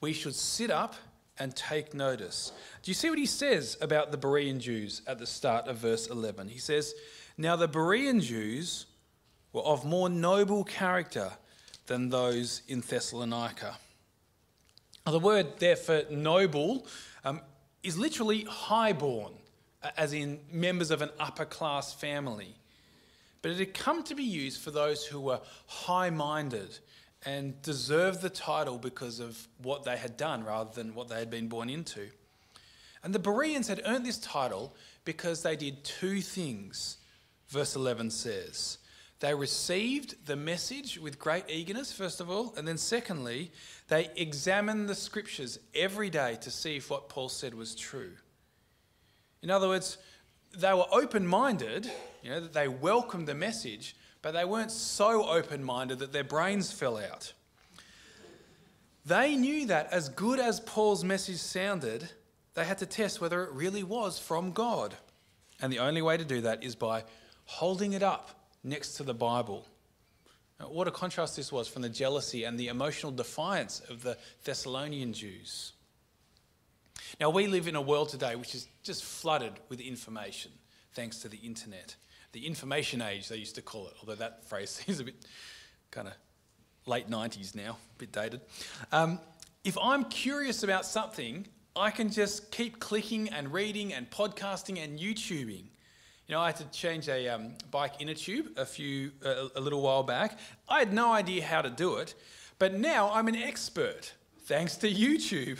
we 0.00 0.12
should 0.12 0.34
sit 0.34 0.70
up 0.70 0.94
and 1.38 1.54
take 1.54 1.94
notice. 1.94 2.52
Do 2.82 2.90
you 2.90 2.94
see 2.94 3.10
what 3.10 3.18
he 3.18 3.26
says 3.26 3.76
about 3.80 4.10
the 4.10 4.18
Berean 4.18 4.58
Jews 4.58 5.02
at 5.06 5.18
the 5.18 5.26
start 5.26 5.68
of 5.68 5.78
verse 5.78 6.08
11? 6.08 6.48
He 6.48 6.58
says, 6.58 6.94
Now 7.36 7.56
the 7.56 7.68
Berean 7.68 8.22
Jews 8.22 8.86
were 9.52 9.62
of 9.62 9.84
more 9.84 10.08
noble 10.08 10.64
character 10.64 11.32
than 11.86 12.10
those 12.10 12.62
in 12.68 12.80
Thessalonica. 12.80 13.76
Now, 15.04 15.12
The 15.12 15.20
word 15.20 15.58
there 15.58 15.76
for 15.76 16.02
noble 16.10 16.86
um, 17.24 17.40
is 17.86 17.96
literally 17.96 18.44
highborn, 18.48 19.32
as 19.96 20.12
in 20.12 20.40
members 20.50 20.90
of 20.90 21.02
an 21.02 21.10
upper 21.20 21.44
class 21.44 21.94
family. 21.94 22.54
But 23.42 23.52
it 23.52 23.58
had 23.58 23.74
come 23.74 24.02
to 24.04 24.14
be 24.16 24.24
used 24.24 24.60
for 24.60 24.72
those 24.72 25.06
who 25.06 25.20
were 25.20 25.40
high 25.66 26.10
minded 26.10 26.78
and 27.24 27.60
deserved 27.62 28.22
the 28.22 28.30
title 28.30 28.76
because 28.76 29.20
of 29.20 29.46
what 29.62 29.84
they 29.84 29.96
had 29.96 30.16
done 30.16 30.44
rather 30.44 30.70
than 30.74 30.94
what 30.94 31.08
they 31.08 31.20
had 31.20 31.30
been 31.30 31.46
born 31.46 31.70
into. 31.70 32.08
And 33.04 33.14
the 33.14 33.20
Bereans 33.20 33.68
had 33.68 33.82
earned 33.84 34.04
this 34.04 34.18
title 34.18 34.74
because 35.04 35.42
they 35.42 35.54
did 35.54 35.84
two 35.84 36.20
things, 36.20 36.96
verse 37.48 37.76
11 37.76 38.10
says. 38.10 38.78
They 39.20 39.34
received 39.34 40.26
the 40.26 40.36
message 40.36 40.98
with 40.98 41.18
great 41.18 41.44
eagerness, 41.48 41.90
first 41.90 42.20
of 42.20 42.30
all, 42.30 42.52
and 42.56 42.68
then 42.68 42.76
secondly, 42.76 43.50
they 43.88 44.10
examined 44.14 44.88
the 44.88 44.94
scriptures 44.94 45.58
every 45.74 46.10
day 46.10 46.36
to 46.42 46.50
see 46.50 46.76
if 46.76 46.90
what 46.90 47.08
Paul 47.08 47.30
said 47.30 47.54
was 47.54 47.74
true. 47.74 48.12
In 49.42 49.50
other 49.50 49.68
words, 49.68 49.96
they 50.54 50.72
were 50.74 50.86
open 50.92 51.26
minded, 51.26 51.90
you 52.22 52.30
know, 52.30 52.40
that 52.40 52.52
they 52.52 52.68
welcomed 52.68 53.26
the 53.26 53.34
message, 53.34 53.96
but 54.20 54.32
they 54.32 54.44
weren't 54.44 54.70
so 54.70 55.26
open 55.26 55.64
minded 55.64 56.00
that 56.00 56.12
their 56.12 56.24
brains 56.24 56.70
fell 56.70 56.98
out. 56.98 57.32
They 59.06 59.36
knew 59.36 59.66
that 59.66 59.92
as 59.92 60.08
good 60.10 60.40
as 60.40 60.60
Paul's 60.60 61.04
message 61.04 61.36
sounded, 61.36 62.10
they 62.54 62.64
had 62.64 62.78
to 62.78 62.86
test 62.86 63.20
whether 63.20 63.44
it 63.44 63.52
really 63.52 63.82
was 63.82 64.18
from 64.18 64.52
God. 64.52 64.94
And 65.60 65.72
the 65.72 65.78
only 65.78 66.02
way 66.02 66.16
to 66.16 66.24
do 66.24 66.42
that 66.42 66.64
is 66.64 66.74
by 66.74 67.04
holding 67.44 67.92
it 67.92 68.02
up 68.02 68.35
next 68.66 68.94
to 68.94 69.02
the 69.02 69.14
Bible. 69.14 69.66
Now, 70.58 70.66
what 70.66 70.88
a 70.88 70.90
contrast 70.90 71.36
this 71.36 71.52
was 71.52 71.68
from 71.68 71.82
the 71.82 71.88
jealousy 71.88 72.44
and 72.44 72.58
the 72.58 72.68
emotional 72.68 73.12
defiance 73.12 73.80
of 73.88 74.02
the 74.02 74.16
Thessalonian 74.44 75.12
Jews. 75.12 75.72
Now, 77.20 77.30
we 77.30 77.46
live 77.46 77.68
in 77.68 77.76
a 77.76 77.80
world 77.80 78.08
today 78.08 78.36
which 78.36 78.54
is 78.54 78.68
just 78.82 79.04
flooded 79.04 79.52
with 79.68 79.80
information 79.80 80.50
thanks 80.92 81.18
to 81.20 81.28
the 81.28 81.36
internet. 81.38 81.94
The 82.32 82.46
information 82.46 83.02
age, 83.02 83.28
they 83.28 83.36
used 83.36 83.54
to 83.54 83.62
call 83.62 83.86
it, 83.86 83.94
although 84.00 84.16
that 84.16 84.48
phrase 84.48 84.70
seems 84.86 84.98
a 84.98 85.04
bit 85.04 85.14
kind 85.90 86.08
of 86.08 86.14
late 86.86 87.08
90s 87.08 87.54
now, 87.54 87.76
a 87.94 87.98
bit 87.98 88.12
dated. 88.12 88.40
Um, 88.92 89.20
if 89.64 89.76
I'm 89.80 90.04
curious 90.04 90.62
about 90.62 90.86
something, 90.86 91.46
I 91.74 91.90
can 91.90 92.10
just 92.10 92.50
keep 92.50 92.78
clicking 92.80 93.28
and 93.28 93.52
reading 93.52 93.92
and 93.92 94.10
podcasting 94.10 94.82
and 94.82 94.98
YouTubing. 94.98 95.64
You 96.26 96.34
know, 96.34 96.40
I 96.40 96.46
had 96.46 96.56
to 96.56 96.64
change 96.72 97.08
a 97.08 97.28
um, 97.28 97.52
bike 97.70 97.94
inner 98.00 98.14
tube 98.14 98.48
a 98.56 98.66
few 98.66 99.12
uh, 99.24 99.48
a 99.54 99.60
little 99.60 99.80
while 99.80 100.02
back. 100.02 100.38
I 100.68 100.80
had 100.80 100.92
no 100.92 101.12
idea 101.12 101.44
how 101.44 101.62
to 101.62 101.70
do 101.70 101.96
it, 101.96 102.14
but 102.58 102.74
now 102.74 103.12
I'm 103.12 103.28
an 103.28 103.36
expert 103.36 104.12
thanks 104.46 104.76
to 104.78 104.90
YouTube. 104.90 105.58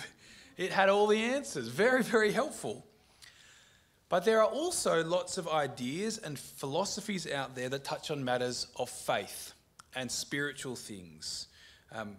It 0.57 0.73
had 0.73 0.89
all 0.89 1.07
the 1.07 1.19
answers. 1.19 1.69
Very, 1.69 2.03
very 2.03 2.33
helpful. 2.33 2.85
But 4.09 4.25
there 4.25 4.41
are 4.41 4.49
also 4.49 5.05
lots 5.05 5.39
of 5.39 5.49
ideas 5.49 6.19
and 6.19 6.39
philosophies 6.39 7.31
out 7.31 7.55
there 7.55 7.69
that 7.69 7.85
touch 7.85 8.11
on 8.11 8.25
matters 8.25 8.67
of 8.77 8.89
faith 8.89 9.53
and 9.95 10.11
spiritual 10.11 10.77
things. 10.77 11.49
Um, 11.93 12.17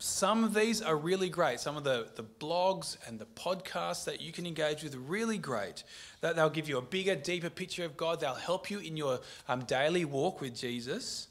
some 0.00 0.44
of 0.44 0.54
these 0.54 0.80
are 0.80 0.96
really 0.96 1.28
great. 1.28 1.58
Some 1.58 1.76
of 1.76 1.82
the, 1.82 2.06
the 2.14 2.22
blogs 2.22 2.96
and 3.06 3.18
the 3.18 3.26
podcasts 3.26 4.04
that 4.04 4.20
you 4.20 4.30
can 4.30 4.46
engage 4.46 4.84
with 4.84 4.94
really 4.94 5.38
great. 5.38 5.82
That 6.20 6.36
they'll 6.36 6.50
give 6.50 6.68
you 6.68 6.78
a 6.78 6.82
bigger, 6.82 7.16
deeper 7.16 7.50
picture 7.50 7.84
of 7.84 7.96
God. 7.96 8.20
They'll 8.20 8.34
help 8.34 8.70
you 8.70 8.78
in 8.78 8.96
your 8.96 9.20
um, 9.48 9.64
daily 9.64 10.04
walk 10.04 10.40
with 10.40 10.54
Jesus. 10.54 11.26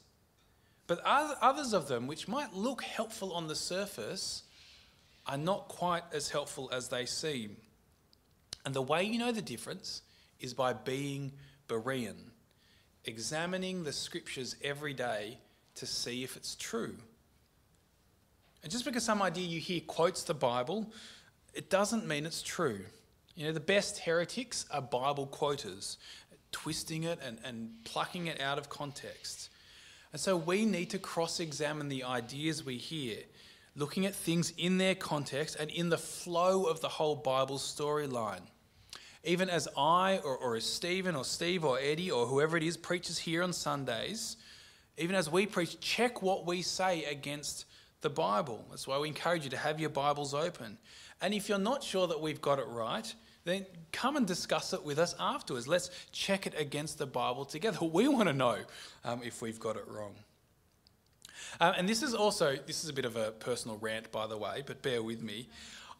But 0.86 1.00
others 1.04 1.72
of 1.72 1.88
them, 1.88 2.06
which 2.06 2.28
might 2.28 2.54
look 2.54 2.82
helpful 2.82 3.32
on 3.32 3.46
the 3.46 3.56
surface, 3.56 4.42
are 5.26 5.38
not 5.38 5.68
quite 5.68 6.04
as 6.12 6.30
helpful 6.30 6.70
as 6.72 6.88
they 6.88 7.06
seem. 7.06 7.56
And 8.64 8.74
the 8.74 8.82
way 8.82 9.02
you 9.04 9.18
know 9.18 9.32
the 9.32 9.42
difference 9.42 10.02
is 10.40 10.52
by 10.52 10.72
being 10.74 11.32
Berean, 11.68 12.16
examining 13.04 13.84
the 13.84 13.92
scriptures 13.92 14.56
every 14.62 14.94
day 14.94 15.38
to 15.76 15.86
see 15.86 16.22
if 16.22 16.36
it's 16.36 16.54
true. 16.54 16.96
And 18.62 18.72
just 18.72 18.84
because 18.84 19.04
some 19.04 19.22
idea 19.22 19.46
you 19.46 19.60
hear 19.60 19.80
quotes 19.80 20.24
the 20.24 20.34
Bible, 20.34 20.92
it 21.54 21.70
doesn't 21.70 22.06
mean 22.06 22.26
it's 22.26 22.42
true. 22.42 22.80
You 23.34 23.46
know, 23.46 23.52
the 23.52 23.60
best 23.60 24.00
heretics 24.00 24.66
are 24.70 24.82
Bible 24.82 25.26
quoters, 25.26 25.98
twisting 26.50 27.04
it 27.04 27.20
and, 27.24 27.38
and 27.44 27.70
plucking 27.84 28.26
it 28.26 28.40
out 28.40 28.58
of 28.58 28.68
context. 28.68 29.50
And 30.12 30.20
so 30.20 30.36
we 30.36 30.64
need 30.64 30.90
to 30.90 30.98
cross 30.98 31.38
examine 31.38 31.88
the 31.88 32.04
ideas 32.04 32.64
we 32.64 32.78
hear, 32.78 33.18
looking 33.76 34.06
at 34.06 34.14
things 34.14 34.52
in 34.56 34.78
their 34.78 34.94
context 34.94 35.56
and 35.60 35.70
in 35.70 35.88
the 35.88 35.98
flow 35.98 36.64
of 36.64 36.80
the 36.80 36.88
whole 36.88 37.14
Bible 37.14 37.58
storyline. 37.58 38.42
Even 39.22 39.50
as 39.50 39.68
I, 39.76 40.20
or, 40.24 40.36
or 40.36 40.56
as 40.56 40.64
Stephen, 40.64 41.14
or 41.14 41.24
Steve, 41.24 41.64
or 41.64 41.78
Eddie, 41.78 42.10
or 42.10 42.26
whoever 42.26 42.56
it 42.56 42.62
is 42.62 42.76
preaches 42.76 43.18
here 43.18 43.42
on 43.42 43.52
Sundays, 43.52 44.36
even 44.96 45.14
as 45.14 45.30
we 45.30 45.46
preach, 45.46 45.78
check 45.80 46.22
what 46.22 46.46
we 46.46 46.62
say 46.62 47.04
against 47.04 47.66
the 48.00 48.10
Bible. 48.10 48.64
That's 48.70 48.86
why 48.86 48.98
we 48.98 49.08
encourage 49.08 49.44
you 49.44 49.50
to 49.50 49.56
have 49.56 49.80
your 49.80 49.90
Bibles 49.90 50.34
open. 50.34 50.78
And 51.20 51.34
if 51.34 51.48
you're 51.48 51.58
not 51.58 51.82
sure 51.82 52.06
that 52.06 52.20
we've 52.20 52.40
got 52.40 52.58
it 52.58 52.66
right, 52.68 53.12
then 53.44 53.66
come 53.92 54.16
and 54.16 54.26
discuss 54.26 54.72
it 54.72 54.84
with 54.84 54.98
us 54.98 55.14
afterwards. 55.18 55.66
Let's 55.66 55.90
check 56.12 56.46
it 56.46 56.54
against 56.56 56.98
the 56.98 57.06
Bible 57.06 57.44
together. 57.44 57.78
We 57.82 58.08
want 58.08 58.28
to 58.28 58.34
know 58.34 58.58
um, 59.04 59.22
if 59.24 59.42
we've 59.42 59.58
got 59.58 59.76
it 59.76 59.86
wrong. 59.88 60.14
Um, 61.60 61.74
and 61.78 61.88
this 61.88 62.02
is 62.02 62.14
also, 62.14 62.56
this 62.66 62.84
is 62.84 62.90
a 62.90 62.92
bit 62.92 63.04
of 63.04 63.16
a 63.16 63.32
personal 63.32 63.78
rant, 63.78 64.12
by 64.12 64.26
the 64.26 64.36
way, 64.36 64.62
but 64.64 64.82
bear 64.82 65.02
with 65.02 65.22
me. 65.22 65.48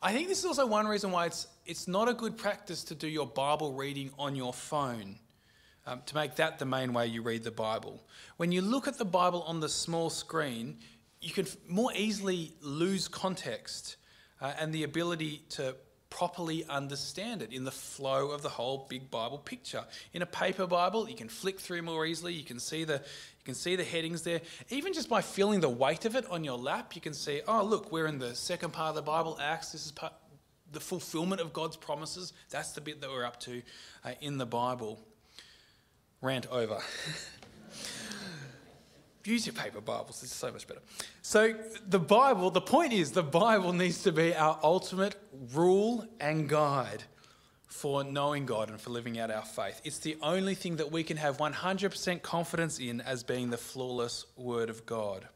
I 0.01 0.13
think 0.13 0.29
this 0.29 0.39
is 0.39 0.45
also 0.45 0.67
one 0.67 0.87
reason 0.87 1.11
why 1.11 1.27
it's, 1.27 1.49
it's 1.67 1.89
not 1.89 2.09
a 2.09 2.15
good 2.15 2.37
practice 2.37 2.85
to 2.85 2.95
do 2.95 3.09
your 3.09 3.27
Bible 3.27 3.73
reading 3.73 4.11
on 4.19 4.37
your 4.37 4.53
phone, 4.53 5.19
um, 5.87 6.03
to 6.07 6.15
make 6.15 6.37
that 6.37 6.59
the 6.59 6.67
main 6.67 6.93
way 6.93 7.07
you 7.07 7.23
read 7.23 7.43
the 7.43 7.51
Bible. 7.51 8.01
When 8.37 8.53
you 8.53 8.63
look 8.63 8.87
at 8.87 8.99
the 8.99 9.05
Bible 9.05 9.43
on 9.43 9.59
the 9.59 9.69
small 9.69 10.11
screen, 10.11 10.79
you 11.21 11.33
can 11.33 11.47
more 11.69 11.93
easily 11.95 12.55
lose 12.61 13.09
context 13.09 13.97
uh, 14.41 14.53
and 14.59 14.73
the 14.73 14.85
ability 14.85 15.43
to 15.51 15.75
properly 16.11 16.65
understand 16.69 17.43
it 17.43 17.53
in 17.53 17.65
the 17.65 17.71
flow 17.71 18.31
of 18.31 18.43
the 18.43 18.49
whole 18.49 18.87
big 18.89 19.11
Bible 19.11 19.39
picture. 19.39 19.85
In 20.15 20.23
a 20.23 20.27
paper 20.27 20.67
Bible, 20.67 21.09
you 21.09 21.15
can 21.15 21.29
flick 21.29 21.61
through 21.61 21.83
more 21.83 22.07
easily. 22.07 22.33
You 22.33 22.45
can 22.45 22.59
see 22.59 22.85
the 22.85 22.95
you 22.95 23.45
can 23.45 23.55
see 23.55 23.77
the 23.77 23.85
headings 23.85 24.23
there. 24.23 24.41
Even 24.71 24.93
just 24.93 25.09
by 25.09 25.21
feeling 25.23 25.61
the 25.61 25.69
weight 25.69 26.05
of 26.05 26.17
it 26.17 26.27
on 26.31 26.45
your 26.45 26.59
lap, 26.59 26.95
you 26.95 27.01
can 27.01 27.15
see, 27.15 27.41
oh 27.47 27.65
look, 27.65 27.93
we're 27.93 28.07
in 28.07 28.19
the 28.19 28.35
second 28.35 28.73
part 28.73 28.91
of 28.91 28.95
the 28.95 29.03
Bible, 29.03 29.39
Acts. 29.41 29.73
This 29.73 29.87
is 29.87 29.93
part, 29.93 30.13
the 30.73 30.81
fulfillment 30.81 31.41
of 31.41 31.53
God's 31.53 31.77
promises. 31.77 32.33
That's 32.51 32.73
the 32.73 32.81
bit 32.81 33.01
that 33.01 33.11
we're 33.11 33.25
up 33.25 33.41
to 33.41 33.63
uh, 34.05 34.13
in 34.21 34.39
the 34.39 34.47
Bible. 34.47 35.01
Rant 36.21 36.47
over. 36.47 36.79
use 39.29 39.47
your 39.47 39.55
paper 39.55 39.81
Bibles. 39.81 40.23
It's 40.23 40.35
so 40.35 40.51
much 40.51 40.67
better. 40.67 40.81
So, 41.23 41.55
the 41.87 41.99
Bible, 41.99 42.51
the 42.51 42.61
point 42.61 42.93
is, 42.93 43.13
the 43.13 43.23
Bible 43.23 43.73
needs 43.73 44.03
to 44.03 44.13
be 44.13 44.35
our 44.35 44.59
ultimate 44.63 45.17
rule 45.53 46.07
and 46.21 46.49
guide 46.49 47.05
for 47.67 48.03
knowing 48.03 48.47
God 48.47 48.71
and 48.71 48.81
for 48.81 48.91
living 48.91 49.19
out 49.19 49.31
our 49.31 49.45
faith. 49.45 49.81
It's 49.85 49.99
the 49.99 50.17
only 50.23 50.55
thing 50.55 50.77
that 50.77 50.91
we 50.91 51.05
can 51.05 51.17
have 51.19 51.37
100% 51.37 52.23
confidence 52.23 52.79
in 52.79 53.01
as 53.03 53.23
being 53.23 53.51
the 53.51 53.59
flawless 53.59 54.27
Word 54.37 54.71
of 54.71 54.87
God. 54.87 55.29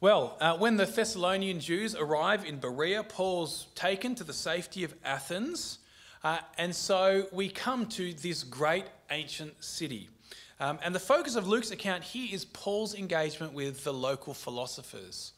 Well, 0.00 0.38
uh, 0.40 0.56
when 0.56 0.78
the 0.78 0.86
Thessalonian 0.86 1.60
Jews 1.60 1.94
arrive 1.94 2.46
in 2.46 2.58
Berea, 2.58 3.02
Paul's 3.02 3.66
taken 3.74 4.14
to 4.14 4.24
the 4.24 4.32
safety 4.32 4.82
of 4.82 4.94
Athens. 5.04 5.78
Uh, 6.24 6.38
and 6.56 6.74
so 6.74 7.26
we 7.32 7.50
come 7.50 7.84
to 7.86 8.14
this 8.14 8.42
great 8.42 8.86
ancient 9.10 9.62
city. 9.62 10.08
Um, 10.60 10.78
and 10.82 10.94
the 10.94 11.00
focus 11.00 11.36
of 11.36 11.48
Luke's 11.48 11.70
account 11.70 12.04
here 12.04 12.28
is 12.30 12.44
Paul's 12.44 12.94
engagement 12.94 13.54
with 13.54 13.82
the 13.82 13.94
local 13.94 14.34
philosophers. 14.34 15.32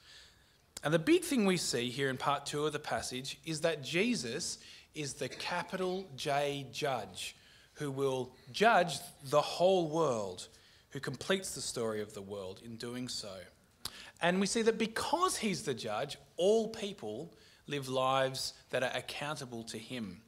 And 0.82 0.92
the 0.92 0.98
big 0.98 1.22
thing 1.22 1.46
we 1.46 1.56
see 1.56 1.90
here 1.90 2.10
in 2.10 2.16
part 2.16 2.44
two 2.44 2.66
of 2.66 2.72
the 2.72 2.80
passage 2.80 3.38
is 3.46 3.60
that 3.60 3.84
Jesus 3.84 4.58
is 4.96 5.14
the 5.14 5.28
capital 5.28 6.08
J 6.16 6.66
judge 6.72 7.36
who 7.74 7.92
will 7.92 8.34
judge 8.50 8.98
the 9.30 9.40
whole 9.40 9.88
world, 9.88 10.48
who 10.90 10.98
completes 10.98 11.54
the 11.54 11.60
story 11.60 12.02
of 12.02 12.14
the 12.14 12.20
world 12.20 12.60
in 12.64 12.76
doing 12.76 13.06
so. 13.08 13.32
And 14.20 14.40
we 14.40 14.46
see 14.46 14.62
that 14.62 14.76
because 14.76 15.36
he's 15.36 15.62
the 15.62 15.72
judge, 15.72 16.18
all 16.36 16.68
people 16.68 17.32
live 17.68 17.88
lives 17.88 18.54
that 18.70 18.82
are 18.82 18.92
accountable 18.92 19.62
to 19.64 19.78
him. 19.78 20.20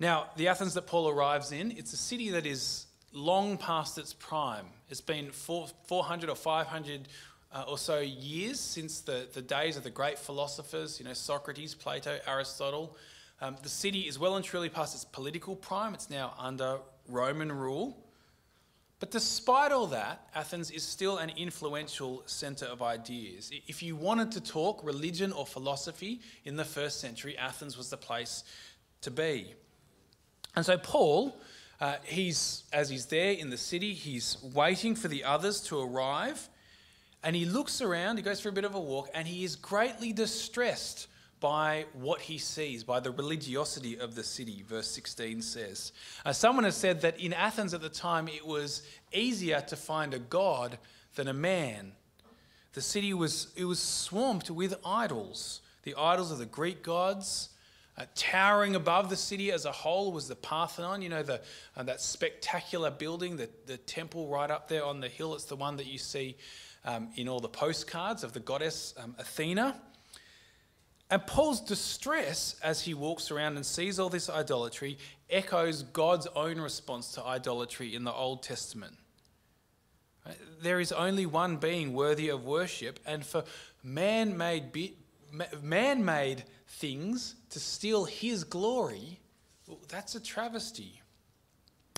Now, 0.00 0.30
the 0.36 0.48
Athens 0.48 0.74
that 0.74 0.88
Paul 0.88 1.08
arrives 1.08 1.52
in, 1.52 1.70
it's 1.70 1.92
a 1.92 1.96
city 1.96 2.30
that 2.30 2.44
is 2.44 2.86
long 3.12 3.56
past 3.56 3.98
its 3.98 4.12
prime. 4.12 4.66
It's 4.88 5.00
been 5.00 5.30
four, 5.30 5.68
400 5.86 6.30
or 6.30 6.36
500 6.36 7.08
uh, 7.52 7.64
or 7.68 7.78
so 7.78 8.00
years 8.00 8.58
since 8.58 9.00
the, 9.00 9.28
the 9.32 9.42
days 9.42 9.76
of 9.76 9.84
the 9.84 9.90
great 9.90 10.18
philosophers, 10.18 10.98
you 10.98 11.04
know, 11.04 11.12
Socrates, 11.12 11.74
Plato, 11.74 12.18
Aristotle. 12.26 12.96
Um, 13.40 13.56
the 13.62 13.68
city 13.68 14.02
is 14.02 14.18
well 14.18 14.36
and 14.36 14.44
truly 14.44 14.68
past 14.68 14.94
its 14.94 15.04
political 15.04 15.56
prime. 15.56 15.94
It's 15.94 16.08
now 16.08 16.34
under 16.38 16.78
Roman 17.08 17.52
rule. 17.52 17.96
But 19.00 19.10
despite 19.10 19.72
all 19.72 19.88
that, 19.88 20.28
Athens 20.32 20.70
is 20.70 20.84
still 20.84 21.18
an 21.18 21.32
influential 21.36 22.22
centre 22.26 22.66
of 22.66 22.82
ideas. 22.82 23.50
If 23.66 23.82
you 23.82 23.96
wanted 23.96 24.30
to 24.32 24.40
talk 24.40 24.80
religion 24.84 25.32
or 25.32 25.44
philosophy 25.44 26.20
in 26.44 26.54
the 26.54 26.64
first 26.64 27.00
century, 27.00 27.36
Athens 27.36 27.76
was 27.76 27.90
the 27.90 27.96
place 27.96 28.44
to 29.00 29.10
be. 29.10 29.54
And 30.54 30.64
so 30.64 30.78
Paul, 30.78 31.36
uh, 31.82 31.96
he's 32.04 32.62
as 32.72 32.88
he's 32.88 33.06
there 33.06 33.32
in 33.32 33.50
the 33.50 33.56
city, 33.56 33.92
he's 33.92 34.36
waiting 34.54 34.94
for 34.94 35.08
the 35.08 35.24
others 35.24 35.60
to 35.62 35.80
arrive, 35.80 36.48
and 37.24 37.34
he 37.34 37.44
looks 37.44 37.82
around. 37.82 38.18
He 38.18 38.22
goes 38.22 38.40
for 38.40 38.50
a 38.50 38.52
bit 38.52 38.64
of 38.64 38.76
a 38.76 38.80
walk, 38.80 39.10
and 39.12 39.26
he 39.26 39.42
is 39.42 39.56
greatly 39.56 40.12
distressed 40.12 41.08
by 41.40 41.86
what 41.94 42.20
he 42.20 42.38
sees, 42.38 42.84
by 42.84 43.00
the 43.00 43.10
religiosity 43.10 43.98
of 43.98 44.14
the 44.14 44.22
city, 44.22 44.62
verse 44.64 44.86
16 44.86 45.42
says. 45.42 45.90
Uh, 46.24 46.32
someone 46.32 46.62
has 46.62 46.76
said 46.76 47.00
that 47.00 47.18
in 47.18 47.32
Athens 47.32 47.74
at 47.74 47.80
the 47.80 47.88
time 47.88 48.28
it 48.28 48.46
was 48.46 48.82
easier 49.12 49.60
to 49.62 49.74
find 49.74 50.14
a 50.14 50.20
god 50.20 50.78
than 51.16 51.26
a 51.26 51.34
man. 51.34 51.90
The 52.74 52.80
city 52.80 53.12
was, 53.12 53.48
it 53.56 53.64
was 53.64 53.80
swamped 53.80 54.52
with 54.52 54.76
idols, 54.86 55.62
the 55.82 55.96
idols 55.98 56.30
of 56.30 56.38
the 56.38 56.46
Greek 56.46 56.84
gods. 56.84 57.48
Uh, 57.98 58.04
towering 58.14 58.74
above 58.74 59.10
the 59.10 59.16
city 59.16 59.52
as 59.52 59.66
a 59.66 59.72
whole 59.72 60.12
was 60.12 60.26
the 60.26 60.34
Parthenon, 60.34 61.02
you 61.02 61.10
know, 61.10 61.22
the, 61.22 61.42
uh, 61.76 61.82
that 61.82 62.00
spectacular 62.00 62.90
building, 62.90 63.36
the, 63.36 63.50
the 63.66 63.76
temple 63.76 64.28
right 64.28 64.50
up 64.50 64.66
there 64.66 64.84
on 64.84 65.00
the 65.00 65.08
hill. 65.08 65.34
It's 65.34 65.44
the 65.44 65.56
one 65.56 65.76
that 65.76 65.86
you 65.86 65.98
see 65.98 66.36
um, 66.86 67.10
in 67.16 67.28
all 67.28 67.40
the 67.40 67.48
postcards 67.48 68.24
of 68.24 68.32
the 68.32 68.40
goddess 68.40 68.94
um, 68.96 69.14
Athena. 69.18 69.78
And 71.10 71.26
Paul's 71.26 71.60
distress 71.60 72.56
as 72.62 72.80
he 72.80 72.94
walks 72.94 73.30
around 73.30 73.56
and 73.56 73.66
sees 73.66 73.98
all 73.98 74.08
this 74.08 74.30
idolatry 74.30 74.96
echoes 75.28 75.82
God's 75.82 76.26
own 76.28 76.58
response 76.58 77.12
to 77.12 77.24
idolatry 77.24 77.94
in 77.94 78.04
the 78.04 78.12
Old 78.12 78.42
Testament. 78.42 78.96
There 80.62 80.80
is 80.80 80.92
only 80.92 81.26
one 81.26 81.58
being 81.58 81.92
worthy 81.92 82.30
of 82.30 82.44
worship, 82.46 82.98
and 83.04 83.26
for 83.26 83.44
man 83.82 84.38
made, 84.38 84.94
man 85.60 86.04
made 86.04 86.44
things 86.72 87.34
to 87.50 87.60
steal 87.60 88.04
his 88.04 88.44
glory, 88.44 89.20
well, 89.66 89.78
that's 89.88 90.14
a 90.14 90.20
travesty. 90.20 91.00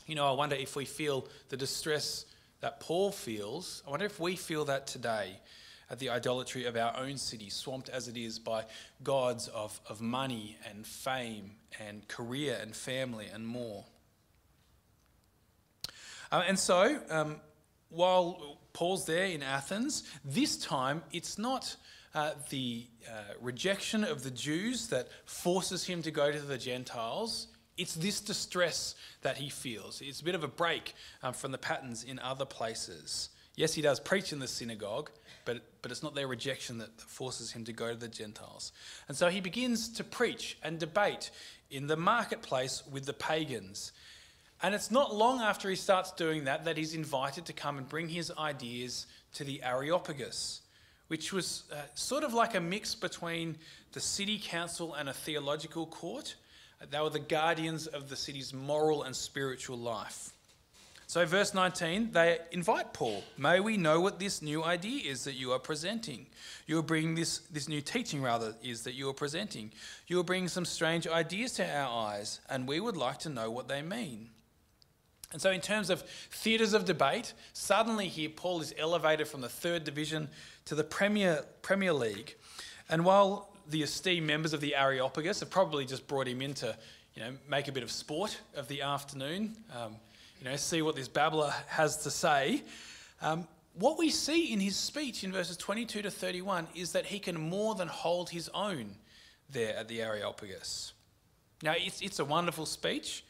You 0.06 0.14
know, 0.14 0.26
I 0.26 0.32
wonder 0.32 0.56
if 0.56 0.76
we 0.76 0.84
feel 0.84 1.26
the 1.48 1.56
distress 1.56 2.26
that 2.60 2.80
Paul 2.80 3.10
feels. 3.10 3.82
I 3.86 3.90
wonder 3.90 4.06
if 4.06 4.20
we 4.20 4.36
feel 4.36 4.64
that 4.66 4.86
today 4.86 5.38
at 5.90 5.98
the 5.98 6.10
idolatry 6.10 6.64
of 6.64 6.76
our 6.76 6.96
own 6.96 7.16
city, 7.16 7.50
swamped 7.50 7.88
as 7.88 8.08
it 8.08 8.16
is 8.16 8.38
by 8.38 8.64
gods 9.02 9.48
of, 9.48 9.80
of 9.88 10.00
money 10.00 10.56
and 10.68 10.86
fame 10.86 11.52
and 11.78 12.06
career 12.08 12.58
and 12.60 12.74
family 12.74 13.26
and 13.32 13.46
more. 13.46 13.84
Uh, 16.32 16.42
and 16.46 16.58
so, 16.58 16.98
um, 17.10 17.36
while 17.90 18.58
Paul's 18.72 19.06
there 19.06 19.26
in 19.26 19.42
Athens, 19.42 20.02
this 20.24 20.56
time 20.56 21.02
it's 21.12 21.38
not 21.38 21.76
uh, 22.14 22.32
the 22.50 22.86
uh, 23.08 23.34
rejection 23.40 24.04
of 24.04 24.22
the 24.22 24.30
Jews 24.30 24.88
that 24.88 25.08
forces 25.24 25.84
him 25.84 26.02
to 26.02 26.10
go 26.10 26.30
to 26.30 26.38
the 26.38 26.58
Gentiles. 26.58 27.48
It's 27.76 27.94
this 27.94 28.20
distress 28.20 28.94
that 29.22 29.36
he 29.36 29.48
feels. 29.48 30.00
It's 30.00 30.20
a 30.20 30.24
bit 30.24 30.36
of 30.36 30.44
a 30.44 30.48
break 30.48 30.94
um, 31.22 31.34
from 31.34 31.50
the 31.50 31.58
patterns 31.58 32.04
in 32.04 32.18
other 32.20 32.44
places. 32.44 33.30
Yes, 33.56 33.74
he 33.74 33.82
does 33.82 34.00
preach 34.00 34.32
in 34.32 34.38
the 34.38 34.48
synagogue, 34.48 35.10
but, 35.44 35.62
but 35.82 35.90
it's 35.90 36.02
not 36.02 36.14
their 36.14 36.26
rejection 36.26 36.78
that 36.78 37.00
forces 37.00 37.52
him 37.52 37.64
to 37.64 37.72
go 37.72 37.90
to 37.90 37.98
the 37.98 38.08
Gentiles. 38.08 38.72
And 39.08 39.16
so 39.16 39.28
he 39.28 39.40
begins 39.40 39.88
to 39.90 40.04
preach 40.04 40.56
and 40.62 40.78
debate 40.78 41.30
in 41.70 41.86
the 41.86 41.96
marketplace 41.96 42.82
with 42.90 43.06
the 43.06 43.12
pagans. 43.12 43.92
And 44.62 44.74
it's 44.74 44.90
not 44.90 45.14
long 45.14 45.40
after 45.40 45.68
he 45.68 45.76
starts 45.76 46.12
doing 46.12 46.44
that 46.44 46.64
that 46.64 46.76
he's 46.76 46.94
invited 46.94 47.46
to 47.46 47.52
come 47.52 47.78
and 47.78 47.88
bring 47.88 48.08
his 48.08 48.32
ideas 48.38 49.06
to 49.34 49.44
the 49.44 49.62
Areopagus, 49.62 50.62
which 51.08 51.32
was 51.32 51.64
uh, 51.72 51.76
sort 51.94 52.24
of 52.24 52.34
like 52.34 52.54
a 52.54 52.60
mix 52.60 52.94
between 52.94 53.56
the 53.92 54.00
city 54.00 54.40
council 54.42 54.94
and 54.94 55.08
a 55.08 55.12
theological 55.12 55.86
court. 55.86 56.34
They 56.90 57.00
were 57.00 57.10
the 57.10 57.18
guardians 57.18 57.86
of 57.86 58.08
the 58.08 58.16
city's 58.16 58.52
moral 58.52 59.04
and 59.04 59.14
spiritual 59.14 59.78
life. 59.78 60.30
So, 61.06 61.24
verse 61.26 61.54
19, 61.54 62.12
they 62.12 62.38
invite 62.50 62.92
Paul. 62.92 63.22
May 63.36 63.60
we 63.60 63.76
know 63.76 64.00
what 64.00 64.18
this 64.18 64.40
new 64.40 64.64
idea 64.64 65.10
is 65.10 65.24
that 65.24 65.34
you 65.34 65.52
are 65.52 65.58
presenting. 65.58 66.26
You 66.66 66.78
are 66.78 66.82
bringing 66.82 67.14
this, 67.14 67.38
this 67.52 67.68
new 67.68 67.82
teaching, 67.82 68.22
rather, 68.22 68.54
is 68.62 68.82
that 68.82 68.94
you 68.94 69.08
are 69.10 69.14
presenting. 69.14 69.72
You 70.06 70.18
are 70.20 70.24
bringing 70.24 70.48
some 70.48 70.64
strange 70.64 71.06
ideas 71.06 71.52
to 71.52 71.70
our 71.70 72.08
eyes, 72.08 72.40
and 72.48 72.66
we 72.66 72.80
would 72.80 72.96
like 72.96 73.18
to 73.20 73.28
know 73.28 73.50
what 73.50 73.68
they 73.68 73.82
mean. 73.82 74.30
And 75.34 75.42
so, 75.42 75.50
in 75.50 75.60
terms 75.60 75.90
of 75.90 76.02
theatres 76.30 76.74
of 76.74 76.84
debate, 76.84 77.32
suddenly 77.54 78.06
here 78.06 78.28
Paul 78.28 78.60
is 78.60 78.72
elevated 78.78 79.26
from 79.26 79.40
the 79.40 79.48
third 79.48 79.82
division 79.82 80.28
to 80.66 80.76
the 80.76 80.84
Premier, 80.84 81.44
Premier 81.60 81.92
League. 81.92 82.36
And 82.88 83.04
while 83.04 83.50
the 83.68 83.82
esteemed 83.82 84.28
members 84.28 84.52
of 84.52 84.60
the 84.60 84.76
Areopagus 84.76 85.40
have 85.40 85.50
probably 85.50 85.86
just 85.86 86.06
brought 86.06 86.28
him 86.28 86.40
in 86.40 86.54
to 86.54 86.76
you 87.16 87.22
know, 87.22 87.32
make 87.48 87.66
a 87.66 87.72
bit 87.72 87.82
of 87.82 87.90
sport 87.90 88.38
of 88.54 88.68
the 88.68 88.82
afternoon, 88.82 89.56
um, 89.76 89.96
you 90.38 90.48
know, 90.48 90.54
see 90.54 90.82
what 90.82 90.94
this 90.94 91.08
babbler 91.08 91.52
has 91.66 91.96
to 92.04 92.12
say. 92.12 92.62
Um, 93.20 93.48
what 93.76 93.98
we 93.98 94.10
see 94.10 94.52
in 94.52 94.60
his 94.60 94.76
speech 94.76 95.24
in 95.24 95.32
verses 95.32 95.56
22 95.56 96.02
to 96.02 96.12
31 96.12 96.68
is 96.76 96.92
that 96.92 97.06
he 97.06 97.18
can 97.18 97.40
more 97.40 97.74
than 97.74 97.88
hold 97.88 98.30
his 98.30 98.48
own 98.54 98.94
there 99.50 99.76
at 99.76 99.88
the 99.88 100.00
Areopagus. 100.00 100.92
Now, 101.60 101.74
it's, 101.76 102.00
it's 102.02 102.20
a 102.20 102.24
wonderful 102.24 102.66
speech. 102.66 103.24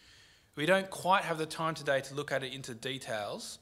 We 0.56 0.66
don't 0.66 0.88
quite 0.88 1.22
have 1.24 1.38
the 1.38 1.46
time 1.46 1.74
today 1.74 2.00
to 2.02 2.14
look 2.14 2.30
at 2.30 2.44
it 2.44 2.52
into 2.52 2.74
details, 2.74 3.58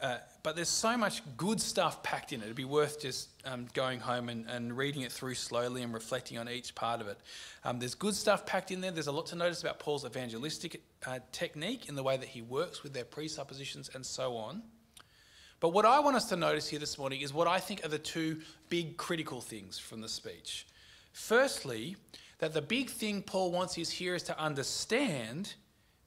uh, 0.00 0.18
but 0.42 0.56
there's 0.56 0.70
so 0.70 0.96
much 0.96 1.20
good 1.36 1.60
stuff 1.60 2.02
packed 2.02 2.32
in 2.32 2.40
it. 2.40 2.44
It'd 2.44 2.56
be 2.56 2.64
worth 2.64 2.98
just 2.98 3.28
um, 3.44 3.66
going 3.74 4.00
home 4.00 4.30
and, 4.30 4.48
and, 4.48 4.74
reading 4.74 5.02
it 5.02 5.12
through 5.12 5.34
slowly 5.34 5.82
and 5.82 5.92
reflecting 5.92 6.38
on 6.38 6.48
each 6.48 6.74
part 6.74 7.02
of 7.02 7.08
it. 7.08 7.18
Um, 7.64 7.78
there's 7.78 7.94
good 7.94 8.14
stuff 8.14 8.46
packed 8.46 8.70
in 8.70 8.80
there. 8.80 8.90
There's 8.90 9.08
a 9.08 9.12
lot 9.12 9.26
to 9.26 9.36
notice 9.36 9.60
about 9.60 9.80
Paul's 9.80 10.06
evangelistic 10.06 10.82
uh, 11.04 11.18
technique 11.32 11.88
in 11.88 11.94
the 11.94 12.02
way 12.02 12.16
that 12.16 12.28
he 12.28 12.40
works 12.40 12.82
with 12.82 12.94
their 12.94 13.04
presuppositions 13.04 13.90
and 13.94 14.06
so 14.06 14.36
on. 14.36 14.62
But 15.60 15.70
what 15.70 15.84
I 15.84 15.98
want 15.98 16.16
us 16.16 16.28
to 16.30 16.36
notice 16.36 16.68
here 16.68 16.78
this 16.78 16.96
morning 16.96 17.20
is 17.20 17.34
what 17.34 17.48
I 17.48 17.58
think 17.58 17.84
are 17.84 17.88
the 17.88 17.98
two 17.98 18.40
big 18.70 18.96
critical 18.96 19.40
things 19.40 19.78
from 19.78 20.00
the 20.00 20.08
speech. 20.08 20.66
Firstly, 21.12 21.96
that 22.38 22.54
the 22.54 22.62
big 22.62 22.88
thing 22.88 23.22
Paul 23.22 23.50
wants 23.50 23.74
his 23.74 23.90
hearers 23.90 24.22
to 24.24 24.40
understand 24.40 25.54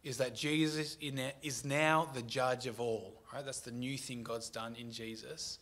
is 0.03 0.17
that 0.17 0.35
Jesus 0.35 0.97
is 1.01 1.63
now 1.63 2.09
the 2.13 2.21
judge 2.23 2.65
of 2.65 2.79
all. 2.79 3.21
Right? 3.33 3.45
That's 3.45 3.59
the 3.59 3.71
new 3.71 3.97
thing 3.97 4.23
God's 4.23 4.49
done 4.49 4.75
in 4.79 4.91
Jesus. 4.91 5.59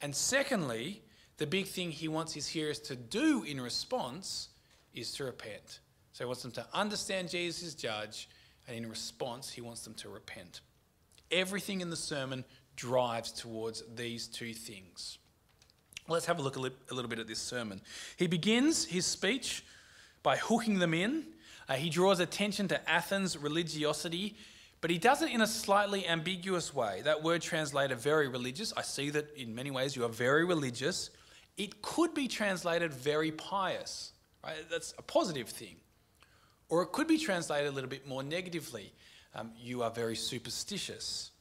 And 0.00 0.14
secondly, 0.14 1.02
the 1.36 1.46
big 1.46 1.66
thing 1.66 1.90
he 1.90 2.08
wants 2.08 2.32
his 2.32 2.46
hearers 2.46 2.78
to 2.80 2.96
do 2.96 3.44
in 3.44 3.60
response 3.60 4.48
is 4.94 5.12
to 5.12 5.24
repent. 5.24 5.80
So 6.12 6.24
he 6.24 6.26
wants 6.26 6.42
them 6.42 6.52
to 6.52 6.66
understand 6.72 7.30
Jesus 7.30 7.62
is 7.62 7.74
judge, 7.74 8.28
and 8.66 8.76
in 8.76 8.88
response, 8.88 9.50
he 9.50 9.60
wants 9.60 9.82
them 9.82 9.94
to 9.94 10.08
repent. 10.08 10.60
Everything 11.30 11.80
in 11.80 11.90
the 11.90 11.96
sermon 11.96 12.44
drives 12.74 13.32
towards 13.32 13.82
these 13.94 14.26
two 14.26 14.54
things. 14.54 15.18
Let's 16.08 16.26
have 16.26 16.38
a 16.38 16.42
look 16.42 16.56
a, 16.56 16.60
little 16.60 17.08
bit 17.08 17.18
at 17.18 17.26
this 17.26 17.38
sermon. 17.38 17.82
He 18.16 18.26
begins 18.26 18.84
his 18.86 19.04
speech 19.04 19.62
by 20.22 20.36
hooking 20.36 20.78
them 20.78 20.94
in. 20.94 21.24
Uh, 21.68 21.74
he 21.74 21.90
draws 21.90 22.20
attention 22.20 22.68
to 22.68 22.90
Athens' 22.90 23.36
religiosity 23.36 24.36
but 24.80 24.90
he 24.90 24.98
does 24.98 25.22
it 25.22 25.32
in 25.32 25.40
a 25.40 25.46
slightly 25.46 26.06
ambiguous 26.06 26.72
way. 26.72 27.02
That 27.04 27.22
word 27.22 27.42
translated 27.42 27.98
very 27.98 28.28
religious. 28.28 28.72
I 28.76 28.82
see 28.82 29.10
that 29.10 29.36
in 29.36 29.54
many 29.54 29.70
ways 29.70 29.96
you 29.96 30.04
are 30.04 30.10
very 30.10 30.44
religious. 30.44 31.10
It 31.56 31.82
could 31.82 32.14
be 32.14 32.28
translated 32.28 32.94
very 32.94 33.32
pious. 33.32 34.12
Right? 34.44 34.54
That's 34.70 34.94
a 34.96 35.02
positive 35.02 35.48
thing. 35.48 35.76
Or 36.68 36.82
it 36.82 36.92
could 36.92 37.08
be 37.08 37.18
translated 37.18 37.68
a 37.68 37.72
little 37.72 37.90
bit 37.90 38.06
more 38.06 38.22
negatively. 38.22 38.92
Um, 39.34 39.50
you 39.60 39.82
are 39.82 39.90
very 39.90 40.14
superstitious. 40.14 41.32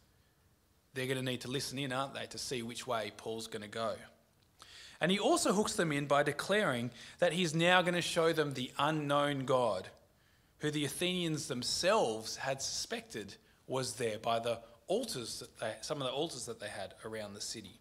They're 0.95 1.05
going 1.05 1.19
to 1.19 1.23
need 1.23 1.41
to 1.41 1.47
listen 1.47 1.77
in, 1.77 1.91
aren't 1.91 2.15
they, 2.15 2.25
to 2.27 2.39
see 2.39 2.63
which 2.63 2.87
way 2.87 3.11
Paul's 3.17 3.45
going 3.45 3.61
to 3.61 3.67
go. 3.67 3.93
And 4.99 5.11
he 5.11 5.19
also 5.19 5.53
hooks 5.53 5.75
them 5.75 5.91
in 5.91 6.07
by 6.07 6.23
declaring 6.23 6.89
that 7.19 7.33
he's 7.33 7.53
now 7.53 7.83
going 7.83 7.93
to 7.93 8.01
show 8.01 8.33
them 8.33 8.53
the 8.53 8.71
unknown 8.79 9.45
God 9.45 9.87
who 10.59 10.71
the 10.71 10.85
Athenians 10.85 11.47
themselves 11.47 12.37
had 12.37 12.61
suspected 12.61 13.35
was 13.67 13.93
there 13.93 14.17
by 14.17 14.39
the 14.39 14.59
altars 14.87 15.39
that 15.39 15.59
they, 15.59 15.73
some 15.81 16.01
of 16.01 16.07
the 16.07 16.13
altars 16.13 16.45
that 16.45 16.59
they 16.59 16.69
had 16.69 16.93
around 17.05 17.33
the 17.33 17.41
city. 17.41 17.79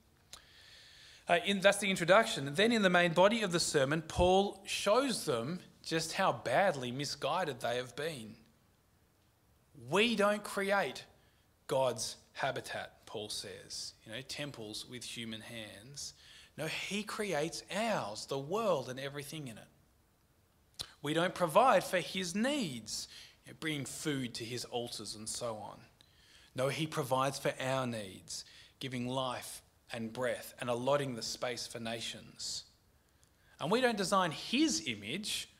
Uh, 1.29 1.39
in, 1.45 1.61
that's 1.61 1.79
the 1.79 1.91
introduction. 1.91 2.55
Then, 2.55 2.73
in 2.73 2.83
the 2.83 2.91
main 2.91 3.13
body 3.13 3.43
of 3.43 3.51
the 3.51 3.61
sermon, 3.61 4.03
Paul 4.03 4.63
shows 4.65 5.25
them 5.25 5.61
just 5.85 6.13
how 6.13 6.33
badly 6.33 6.93
misguided 6.93 7.61
they 7.61 7.77
have 7.77 7.97
been. 7.97 8.35
We 9.89 10.17
don't 10.17 10.43
create 10.45 11.05
God's 11.67 12.17
habitat, 12.33 13.07
Paul 13.07 13.29
says, 13.29 13.95
you 14.05 14.13
know, 14.13 14.21
temples 14.29 14.87
with 14.89 15.05
human 15.05 15.41
hands. 15.41 16.15
No, 16.57 16.67
he 16.67 17.03
creates 17.03 17.63
ours, 17.75 18.27
the 18.27 18.39
world 18.39 18.89
and 18.89 19.01
everything 19.01 19.49
in 19.49 19.59
it. 19.59 19.69
We 21.03 21.15
don't 21.15 21.35
provide 21.35 21.85
for 21.85 21.99
his 21.99 22.35
needs, 22.35 23.09
you 23.45 23.53
know, 23.53 23.57
bringing 23.61 23.85
food 23.85 24.35
to 24.35 24.45
his 24.45 24.65
altars 24.65 25.15
and 25.15 25.29
so 25.29 25.57
on. 25.57 25.79
No, 26.57 26.69
He 26.69 26.87
provides 26.87 27.39
for 27.39 27.53
our 27.61 27.87
needs, 27.87 28.45
giving 28.81 29.07
life 29.07 29.63
and 29.93 30.13
breath 30.13 30.55
and 30.59 30.71
allotting 30.71 31.15
the 31.15 31.23
space 31.23 31.67
for 31.67 31.79
nations. 31.79 32.65
And 33.61 33.71
we 33.71 33.83
don't 33.83 33.99
design 33.99 34.31
His 34.31 34.83
image, 34.87 35.51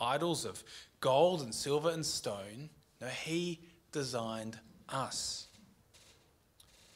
idols 0.00 0.44
of 0.44 0.62
gold 1.00 1.42
and 1.42 1.52
silver 1.52 1.90
and 1.90 2.06
stone. 2.06 2.70
No, 3.00 3.08
He 3.08 3.60
designed 3.90 4.58
us. 4.88 5.48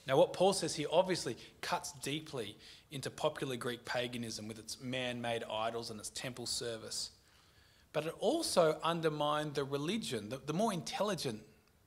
Now, 0.06 0.16
what 0.16 0.32
Paul 0.32 0.52
says 0.52 0.76
here 0.76 0.88
obviously 0.90 1.36
cuts 1.60 1.92
deeply 2.00 2.56
into 2.92 3.10
popular 3.10 3.56
Greek 3.56 3.84
paganism 3.84 4.48
with 4.48 4.58
its 4.58 4.80
man 4.80 5.20
made 5.20 5.44
idols 5.50 5.90
and 5.90 5.98
its 5.98 6.10
temple 6.10 6.46
service. 6.46 7.10
But 7.92 8.06
it 8.06 8.14
also 8.20 8.78
undermined 8.82 9.54
the 9.54 9.64
religion, 9.64 10.28
the, 10.28 10.40
the, 10.44 10.52
more 10.52 10.72
intelligent 10.72 11.40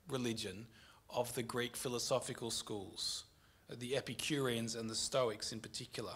religion 0.10 0.66
of 1.10 1.34
the 1.36 1.44
Greek 1.44 1.76
philosophical 1.78 2.52
schools, 2.52 3.26
the 3.70 3.96
Epicureans 3.96 4.76
and 4.76 4.90
the 4.90 4.96
Stoics 4.96 5.52
in 5.52 5.60
particular. 5.60 6.14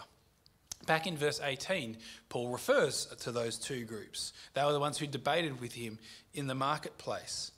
Back 0.86 1.06
in 1.06 1.16
verse 1.16 1.40
18, 1.42 1.96
Paul 2.28 2.50
refers 2.50 3.06
to 3.06 3.32
those 3.32 3.58
two 3.58 3.84
groups. 3.84 4.32
They 4.54 4.64
were 4.64 4.72
the 4.72 4.80
ones 4.80 4.98
who 4.98 5.06
debated 5.06 5.60
with 5.60 5.72
him 5.72 5.98
in 6.34 6.46
the 6.46 6.54
marketplace. 6.54 7.52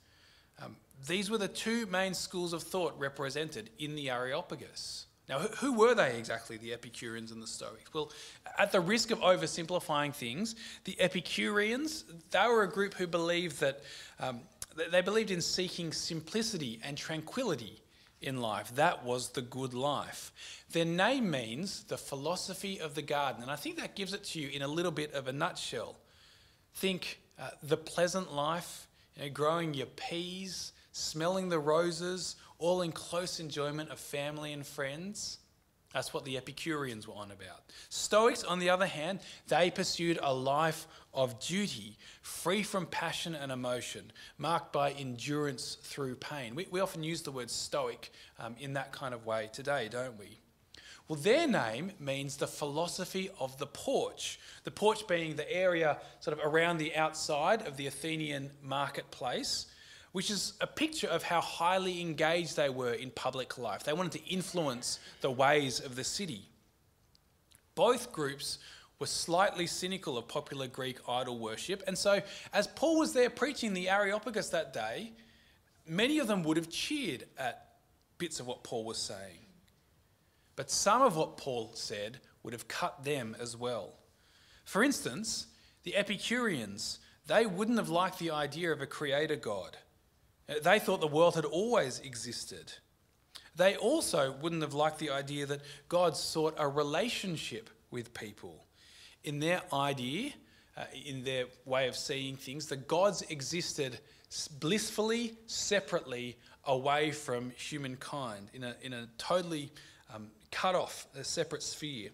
Um, 0.62 0.76
these 1.06 1.30
were 1.30 1.38
the 1.38 1.48
two 1.48 1.86
main 1.86 2.14
schools 2.14 2.52
of 2.52 2.62
thought 2.62 2.98
represented 2.98 3.70
in 3.78 3.96
the 3.96 4.10
Areopagus. 4.10 5.07
Now, 5.28 5.40
who 5.40 5.74
were 5.74 5.94
they 5.94 6.16
exactly, 6.16 6.56
the 6.56 6.72
Epicureans 6.72 7.32
and 7.32 7.42
the 7.42 7.46
Stoics? 7.46 7.92
Well, 7.92 8.10
at 8.58 8.72
the 8.72 8.80
risk 8.80 9.10
of 9.10 9.20
oversimplifying 9.20 10.14
things, 10.14 10.56
the 10.84 10.98
Epicureans, 10.98 12.04
they 12.30 12.46
were 12.48 12.62
a 12.62 12.70
group 12.70 12.94
who 12.94 13.06
believed 13.06 13.60
that 13.60 13.82
um, 14.20 14.40
they 14.90 15.02
believed 15.02 15.30
in 15.30 15.42
seeking 15.42 15.92
simplicity 15.92 16.80
and 16.82 16.96
tranquility 16.96 17.82
in 18.22 18.40
life. 18.40 18.74
That 18.76 19.04
was 19.04 19.30
the 19.30 19.42
good 19.42 19.74
life. 19.74 20.32
Their 20.72 20.84
name 20.84 21.30
means 21.30 21.84
the 21.84 21.98
philosophy 21.98 22.80
of 22.80 22.94
the 22.94 23.02
garden, 23.02 23.42
and 23.42 23.50
I 23.50 23.56
think 23.56 23.76
that 23.76 23.96
gives 23.96 24.14
it 24.14 24.24
to 24.24 24.40
you 24.40 24.48
in 24.48 24.62
a 24.62 24.68
little 24.68 24.92
bit 24.92 25.12
of 25.14 25.28
a 25.28 25.32
nutshell. 25.32 25.96
Think 26.74 27.20
uh, 27.38 27.50
the 27.62 27.76
pleasant 27.76 28.32
life, 28.32 28.86
you 29.16 29.24
know, 29.24 29.30
growing 29.30 29.74
your 29.74 29.86
peas, 29.86 30.72
smelling 30.92 31.48
the 31.48 31.58
roses, 31.58 32.36
all 32.58 32.82
in 32.82 32.92
close 32.92 33.40
enjoyment 33.40 33.90
of 33.90 33.98
family 33.98 34.52
and 34.52 34.66
friends. 34.66 35.38
That's 35.92 36.12
what 36.12 36.24
the 36.24 36.36
Epicureans 36.36 37.08
were 37.08 37.14
on 37.14 37.30
about. 37.30 37.62
Stoics, 37.88 38.44
on 38.44 38.58
the 38.58 38.70
other 38.70 38.86
hand, 38.86 39.20
they 39.46 39.70
pursued 39.70 40.18
a 40.22 40.34
life 40.34 40.86
of 41.14 41.40
duty, 41.40 41.96
free 42.20 42.62
from 42.62 42.84
passion 42.86 43.34
and 43.34 43.50
emotion, 43.50 44.12
marked 44.36 44.72
by 44.72 44.90
endurance 44.90 45.78
through 45.82 46.16
pain. 46.16 46.54
We, 46.54 46.66
we 46.70 46.80
often 46.80 47.02
use 47.02 47.22
the 47.22 47.32
word 47.32 47.50
stoic 47.50 48.12
um, 48.38 48.54
in 48.60 48.74
that 48.74 48.92
kind 48.92 49.14
of 49.14 49.24
way 49.24 49.48
today, 49.50 49.88
don't 49.90 50.18
we? 50.18 50.38
Well, 51.08 51.18
their 51.18 51.48
name 51.48 51.92
means 51.98 52.36
the 52.36 52.46
philosophy 52.46 53.30
of 53.40 53.56
the 53.56 53.66
porch. 53.66 54.38
The 54.64 54.70
porch 54.70 55.06
being 55.06 55.36
the 55.36 55.50
area 55.50 55.96
sort 56.20 56.38
of 56.38 56.44
around 56.44 56.76
the 56.76 56.94
outside 56.94 57.66
of 57.66 57.78
the 57.78 57.86
Athenian 57.86 58.50
marketplace 58.62 59.66
which 60.18 60.32
is 60.32 60.54
a 60.60 60.66
picture 60.66 61.06
of 61.06 61.22
how 61.22 61.40
highly 61.40 62.00
engaged 62.00 62.56
they 62.56 62.68
were 62.68 62.92
in 62.92 63.08
public 63.08 63.56
life. 63.56 63.84
They 63.84 63.92
wanted 63.92 64.18
to 64.18 64.28
influence 64.28 64.98
the 65.20 65.30
ways 65.30 65.78
of 65.78 65.94
the 65.94 66.02
city. 66.02 66.42
Both 67.76 68.10
groups 68.10 68.58
were 68.98 69.06
slightly 69.06 69.68
cynical 69.68 70.18
of 70.18 70.26
popular 70.26 70.66
Greek 70.66 70.98
idol 71.08 71.38
worship, 71.38 71.84
and 71.86 71.96
so 71.96 72.20
as 72.52 72.66
Paul 72.66 72.98
was 72.98 73.12
there 73.12 73.30
preaching 73.30 73.74
the 73.74 73.88
Areopagus 73.88 74.48
that 74.48 74.72
day, 74.72 75.12
many 75.86 76.18
of 76.18 76.26
them 76.26 76.42
would 76.42 76.56
have 76.56 76.68
cheered 76.68 77.22
at 77.38 77.74
bits 78.18 78.40
of 78.40 78.48
what 78.48 78.64
Paul 78.64 78.82
was 78.82 78.98
saying. 78.98 79.38
But 80.56 80.68
some 80.68 81.00
of 81.00 81.14
what 81.14 81.36
Paul 81.36 81.70
said 81.74 82.18
would 82.42 82.54
have 82.54 82.66
cut 82.66 83.04
them 83.04 83.36
as 83.38 83.56
well. 83.56 83.92
For 84.64 84.82
instance, 84.82 85.46
the 85.84 85.94
Epicureans, 85.94 86.98
they 87.28 87.46
wouldn't 87.46 87.78
have 87.78 87.88
liked 87.88 88.18
the 88.18 88.32
idea 88.32 88.72
of 88.72 88.82
a 88.82 88.86
creator 88.86 89.36
God. 89.36 89.76
They 90.62 90.78
thought 90.78 91.00
the 91.00 91.06
world 91.06 91.34
had 91.34 91.44
always 91.44 91.98
existed. 92.00 92.72
They 93.56 93.76
also 93.76 94.32
wouldn't 94.40 94.62
have 94.62 94.74
liked 94.74 94.98
the 94.98 95.10
idea 95.10 95.46
that 95.46 95.60
God 95.88 96.16
sought 96.16 96.54
a 96.58 96.68
relationship 96.68 97.68
with 97.90 98.14
people. 98.14 98.64
In 99.24 99.40
their 99.40 99.62
idea, 99.72 100.32
uh, 100.76 100.84
in 101.04 101.24
their 101.24 101.46
way 101.64 101.88
of 101.88 101.96
seeing 101.96 102.36
things, 102.36 102.66
the 102.66 102.76
gods 102.76 103.22
existed 103.22 103.98
blissfully, 104.60 105.34
separately, 105.46 106.36
away 106.64 107.10
from 107.10 107.50
humankind, 107.50 108.48
in 108.52 108.62
a, 108.62 108.76
in 108.82 108.92
a 108.92 109.08
totally 109.18 109.70
um, 110.14 110.28
cut 110.50 110.74
off, 110.74 111.06
a 111.16 111.24
separate 111.24 111.62
sphere. 111.62 112.10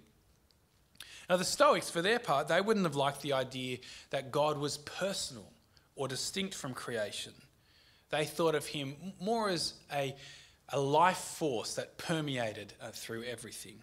Now, 1.28 1.36
the 1.36 1.44
Stoics, 1.44 1.90
for 1.90 2.02
their 2.02 2.18
part, 2.18 2.48
they 2.48 2.60
wouldn't 2.60 2.86
have 2.86 2.96
liked 2.96 3.22
the 3.22 3.32
idea 3.32 3.78
that 4.10 4.30
God 4.30 4.58
was 4.58 4.78
personal 4.78 5.50
or 5.96 6.08
distinct 6.08 6.54
from 6.54 6.74
creation. 6.74 7.32
They 8.10 8.24
thought 8.24 8.54
of 8.54 8.66
him 8.66 8.94
more 9.20 9.48
as 9.48 9.74
a, 9.92 10.14
a 10.68 10.78
life 10.78 11.18
force 11.18 11.74
that 11.74 11.98
permeated 11.98 12.72
uh, 12.80 12.90
through 12.92 13.24
everything. 13.24 13.82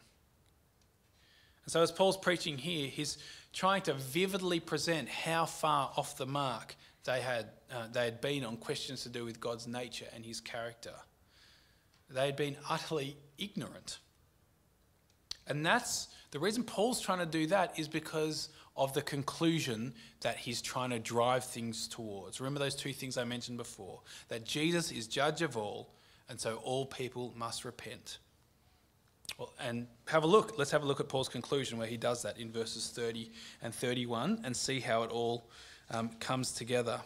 And 1.65 1.71
so, 1.71 1.81
as 1.81 1.91
Paul's 1.91 2.17
preaching 2.17 2.57
here, 2.57 2.87
he's 2.87 3.17
trying 3.53 3.81
to 3.83 3.93
vividly 3.93 4.59
present 4.59 5.09
how 5.09 5.45
far 5.45 5.91
off 5.97 6.17
the 6.17 6.25
mark 6.25 6.75
they 7.03 7.21
had, 7.21 7.49
uh, 7.73 7.87
they 7.91 8.05
had 8.05 8.21
been 8.21 8.43
on 8.43 8.57
questions 8.57 9.03
to 9.03 9.09
do 9.09 9.25
with 9.25 9.39
God's 9.39 9.67
nature 9.67 10.05
and 10.13 10.25
his 10.25 10.39
character. 10.39 10.93
They 12.09 12.25
had 12.27 12.35
been 12.35 12.57
utterly 12.69 13.17
ignorant. 13.37 13.99
And 15.47 15.65
that's 15.65 16.07
the 16.31 16.39
reason 16.39 16.63
Paul's 16.63 17.01
trying 17.01 17.19
to 17.19 17.25
do 17.25 17.47
that 17.47 17.77
is 17.77 17.87
because 17.87 18.49
of 18.77 18.93
the 18.93 19.01
conclusion 19.01 19.93
that 20.21 20.37
he's 20.37 20.61
trying 20.61 20.89
to 20.91 20.99
drive 20.99 21.43
things 21.43 21.87
towards. 21.87 22.39
Remember 22.39 22.59
those 22.59 22.75
two 22.75 22.93
things 22.93 23.17
I 23.17 23.25
mentioned 23.25 23.57
before 23.57 23.99
that 24.29 24.45
Jesus 24.45 24.91
is 24.91 25.07
judge 25.07 25.41
of 25.41 25.57
all, 25.57 25.93
and 26.29 26.39
so 26.39 26.55
all 26.63 26.85
people 26.85 27.33
must 27.35 27.65
repent. 27.65 28.19
Well, 29.37 29.53
and 29.59 29.87
have 30.07 30.23
a 30.23 30.27
look. 30.27 30.57
Let's 30.57 30.71
have 30.71 30.83
a 30.83 30.85
look 30.85 30.99
at 30.99 31.09
Paul's 31.09 31.29
conclusion 31.29 31.77
where 31.77 31.87
he 31.87 31.97
does 31.97 32.21
that 32.23 32.37
in 32.37 32.51
verses 32.51 32.89
30 32.89 33.31
and 33.61 33.73
31 33.73 34.41
and 34.43 34.55
see 34.55 34.79
how 34.79 35.03
it 35.03 35.11
all 35.11 35.49
um, 35.89 36.09
comes 36.19 36.51
together. 36.51 37.01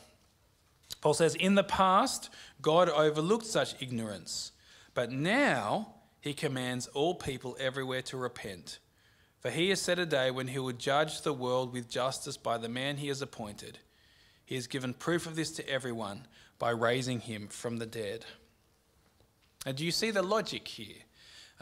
Paul 1.02 1.14
says, 1.14 1.36
In 1.36 1.56
the 1.56 1.64
past, 1.64 2.30
God 2.62 2.90
overlooked 2.90 3.46
such 3.46 3.82
ignorance, 3.82 4.52
but 4.94 5.12
now 5.12 5.96
he 6.22 6.34
commands 6.34 6.88
all 6.88 7.16
people 7.16 7.56
everywhere 7.60 8.02
to 8.04 8.18
repent. 8.18 8.80
For 9.46 9.52
he 9.52 9.70
has 9.70 9.80
set 9.80 10.00
a 10.00 10.08
day 10.08 10.32
when 10.32 10.48
he 10.48 10.58
will 10.58 10.72
judge 10.72 11.22
the 11.22 11.32
world 11.32 11.72
with 11.72 11.88
justice 11.88 12.36
by 12.36 12.58
the 12.58 12.68
man 12.68 12.98
he 12.98 13.10
has 13.10 13.22
appointed. 13.22 13.78
He 14.44 14.56
has 14.56 14.66
given 14.66 14.96
proof 14.96 15.28
of 15.28 15.36
this 15.36 15.52
to 15.52 15.70
everyone 15.70 16.26
by 16.58 16.72
raising 16.72 17.20
him 17.20 17.48
from 17.50 17.78
the 17.78 17.86
dead. 17.86 18.26
Now, 19.64 19.74
do 19.74 19.86
you 19.86 19.92
see 19.92 20.10
the 20.10 20.24
logic 20.24 20.68
here? 20.68 20.96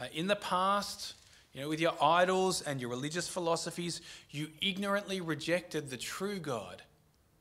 Uh, 0.00 0.06
in 0.14 0.28
the 0.28 0.36
past, 0.36 1.12
you 1.52 1.60
know, 1.60 1.68
with 1.68 1.78
your 1.78 1.92
idols 2.02 2.62
and 2.62 2.80
your 2.80 2.88
religious 2.88 3.28
philosophies, 3.28 4.00
you 4.30 4.48
ignorantly 4.62 5.20
rejected 5.20 5.90
the 5.90 5.98
true 5.98 6.38
God, 6.38 6.80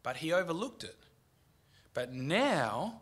but 0.04 0.18
he 0.18 0.34
overlooked 0.34 0.84
it. 0.84 0.98
But 1.94 2.12
now, 2.12 3.00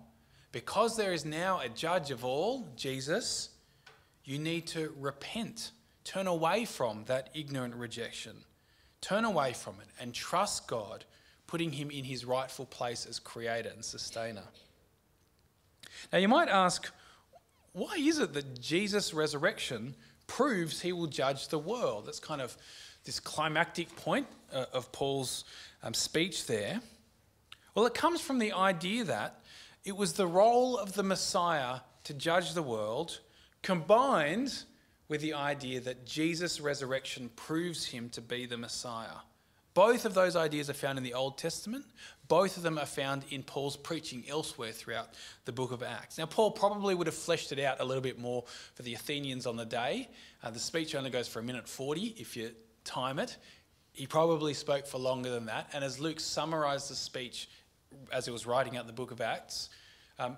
because 0.51 0.95
there 0.95 1.11
is 1.11 1.25
now 1.25 1.59
a 1.59 1.69
judge 1.69 2.11
of 2.11 2.23
all, 2.23 2.67
Jesus, 2.75 3.49
you 4.25 4.37
need 4.37 4.67
to 4.67 4.93
repent 4.99 5.71
Turn 6.03 6.27
away 6.27 6.65
from 6.65 7.03
that 7.05 7.29
ignorant 7.33 7.75
rejection. 7.75 8.37
Turn 9.01 9.25
away 9.25 9.53
from 9.53 9.75
it 9.81 9.87
and 9.99 10.13
trust 10.13 10.67
God, 10.67 11.05
putting 11.47 11.71
Him 11.71 11.91
in 11.91 12.03
His 12.03 12.25
rightful 12.25 12.65
place 12.65 13.05
as 13.05 13.19
creator 13.19 13.69
and 13.69 13.83
sustainer. 13.83 14.43
Now, 16.11 16.19
you 16.19 16.27
might 16.27 16.49
ask, 16.49 16.91
why 17.73 17.95
is 17.97 18.19
it 18.19 18.33
that 18.33 18.59
Jesus' 18.59 19.13
resurrection 19.13 19.95
proves 20.27 20.81
He 20.81 20.93
will 20.93 21.07
judge 21.07 21.47
the 21.47 21.59
world? 21.59 22.05
That's 22.05 22.19
kind 22.19 22.41
of 22.41 22.57
this 23.03 23.19
climactic 23.19 23.95
point 23.95 24.27
uh, 24.53 24.65
of 24.73 24.91
Paul's 24.91 25.43
um, 25.83 25.93
speech 25.93 26.47
there. 26.47 26.81
Well, 27.73 27.85
it 27.85 27.93
comes 27.93 28.21
from 28.21 28.39
the 28.39 28.51
idea 28.53 29.03
that 29.05 29.39
it 29.83 29.95
was 29.95 30.13
the 30.13 30.27
role 30.27 30.77
of 30.77 30.93
the 30.93 31.03
Messiah 31.03 31.79
to 32.03 32.13
judge 32.13 32.53
the 32.53 32.61
world 32.63 33.19
combined 33.61 34.63
with 35.11 35.19
the 35.19 35.33
idea 35.33 35.81
that 35.81 36.05
Jesus' 36.05 36.61
resurrection 36.61 37.29
proves 37.35 37.85
him 37.85 38.07
to 38.11 38.21
be 38.21 38.45
the 38.45 38.55
Messiah. 38.55 39.19
Both 39.73 40.05
of 40.05 40.13
those 40.13 40.37
ideas 40.37 40.69
are 40.69 40.73
found 40.73 40.97
in 40.97 41.03
the 41.03 41.15
Old 41.15 41.37
Testament. 41.37 41.83
Both 42.29 42.55
of 42.55 42.63
them 42.63 42.77
are 42.77 42.85
found 42.85 43.25
in 43.29 43.43
Paul's 43.43 43.75
preaching 43.75 44.23
elsewhere 44.29 44.71
throughout 44.71 45.09
the 45.43 45.51
book 45.51 45.73
of 45.73 45.83
Acts. 45.83 46.17
Now, 46.17 46.27
Paul 46.27 46.51
probably 46.51 46.95
would 46.95 47.07
have 47.07 47.15
fleshed 47.15 47.51
it 47.51 47.59
out 47.59 47.81
a 47.81 47.83
little 47.83 48.01
bit 48.01 48.19
more 48.19 48.45
for 48.73 48.83
the 48.83 48.93
Athenians 48.93 49.45
on 49.45 49.57
the 49.57 49.65
day. 49.65 50.07
Uh, 50.41 50.49
the 50.49 50.59
speech 50.59 50.95
only 50.95 51.09
goes 51.09 51.27
for 51.27 51.39
a 51.39 51.43
minute 51.43 51.67
40 51.67 52.15
if 52.17 52.37
you 52.37 52.51
time 52.85 53.19
it. 53.19 53.35
He 53.91 54.07
probably 54.07 54.53
spoke 54.53 54.87
for 54.87 54.97
longer 54.97 55.29
than 55.29 55.47
that. 55.47 55.71
And 55.73 55.83
as 55.83 55.99
Luke 55.99 56.21
summarized 56.21 56.89
the 56.89 56.95
speech 56.95 57.49
as 58.13 58.25
he 58.25 58.31
was 58.31 58.45
writing 58.45 58.77
out 58.77 58.87
the 58.87 58.93
book 58.93 59.11
of 59.11 59.19
Acts, 59.19 59.69
um, 60.19 60.37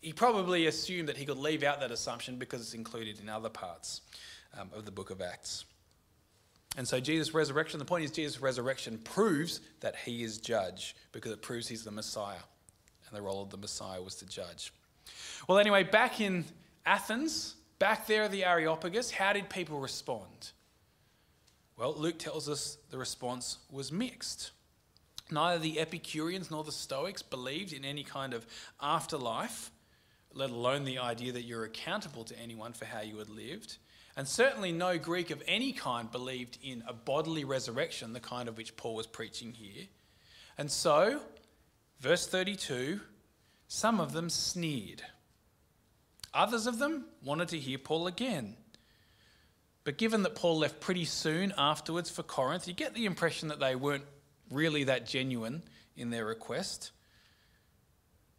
he 0.00 0.12
probably 0.12 0.66
assumed 0.66 1.08
that 1.08 1.16
he 1.16 1.24
could 1.24 1.38
leave 1.38 1.62
out 1.62 1.80
that 1.80 1.90
assumption 1.90 2.36
because 2.36 2.60
it's 2.60 2.74
included 2.74 3.20
in 3.20 3.28
other 3.28 3.48
parts 3.48 4.00
um, 4.58 4.70
of 4.74 4.84
the 4.84 4.90
book 4.90 5.10
of 5.10 5.20
Acts. 5.20 5.64
And 6.76 6.86
so 6.86 7.00
Jesus' 7.00 7.34
resurrection, 7.34 7.78
the 7.78 7.84
point 7.84 8.04
is 8.04 8.10
Jesus' 8.10 8.40
resurrection 8.40 8.98
proves 8.98 9.60
that 9.80 9.96
he 9.96 10.22
is 10.22 10.38
judge 10.38 10.94
because 11.12 11.32
it 11.32 11.42
proves 11.42 11.68
he's 11.68 11.84
the 11.84 11.90
Messiah. 11.90 12.38
And 13.08 13.16
the 13.16 13.22
role 13.22 13.42
of 13.42 13.50
the 13.50 13.56
Messiah 13.56 14.00
was 14.00 14.14
to 14.16 14.26
judge. 14.26 14.72
Well, 15.48 15.58
anyway, 15.58 15.82
back 15.82 16.20
in 16.20 16.44
Athens, 16.86 17.56
back 17.78 18.06
there 18.06 18.24
at 18.24 18.30
the 18.30 18.44
Areopagus, 18.44 19.10
how 19.10 19.32
did 19.32 19.50
people 19.50 19.80
respond? 19.80 20.52
Well, 21.76 21.94
Luke 21.96 22.18
tells 22.18 22.48
us 22.48 22.78
the 22.90 22.98
response 22.98 23.58
was 23.70 23.90
mixed. 23.90 24.52
Neither 25.30 25.58
the 25.58 25.80
Epicureans 25.80 26.50
nor 26.50 26.62
the 26.62 26.72
Stoics 26.72 27.22
believed 27.22 27.72
in 27.72 27.84
any 27.84 28.04
kind 28.04 28.32
of 28.32 28.46
afterlife, 28.80 29.70
let 30.32 30.50
alone 30.50 30.84
the 30.84 30.98
idea 30.98 31.32
that 31.32 31.42
you're 31.42 31.64
accountable 31.64 32.24
to 32.24 32.38
anyone 32.38 32.72
for 32.72 32.84
how 32.84 33.00
you 33.00 33.18
had 33.18 33.28
lived. 33.28 33.78
And 34.16 34.26
certainly 34.26 34.72
no 34.72 34.98
Greek 34.98 35.30
of 35.30 35.42
any 35.46 35.72
kind 35.72 36.10
believed 36.10 36.58
in 36.62 36.82
a 36.86 36.92
bodily 36.92 37.44
resurrection, 37.44 38.12
the 38.12 38.20
kind 38.20 38.48
of 38.48 38.56
which 38.56 38.76
Paul 38.76 38.94
was 38.94 39.06
preaching 39.06 39.52
here. 39.52 39.84
And 40.58 40.70
so, 40.70 41.20
verse 42.00 42.26
32, 42.26 43.00
some 43.68 44.00
of 44.00 44.12
them 44.12 44.28
sneered. 44.30 45.02
Others 46.34 46.66
of 46.66 46.78
them 46.78 47.06
wanted 47.24 47.48
to 47.48 47.58
hear 47.58 47.78
Paul 47.78 48.06
again. 48.06 48.56
But 49.84 49.96
given 49.96 50.22
that 50.24 50.34
Paul 50.34 50.58
left 50.58 50.80
pretty 50.80 51.04
soon 51.04 51.52
afterwards 51.56 52.10
for 52.10 52.22
Corinth, 52.22 52.68
you 52.68 52.74
get 52.74 52.94
the 52.94 53.06
impression 53.06 53.48
that 53.48 53.60
they 53.60 53.74
weren't 53.74 54.04
really 54.50 54.84
that 54.84 55.06
genuine 55.06 55.62
in 55.96 56.10
their 56.10 56.24
request. 56.24 56.92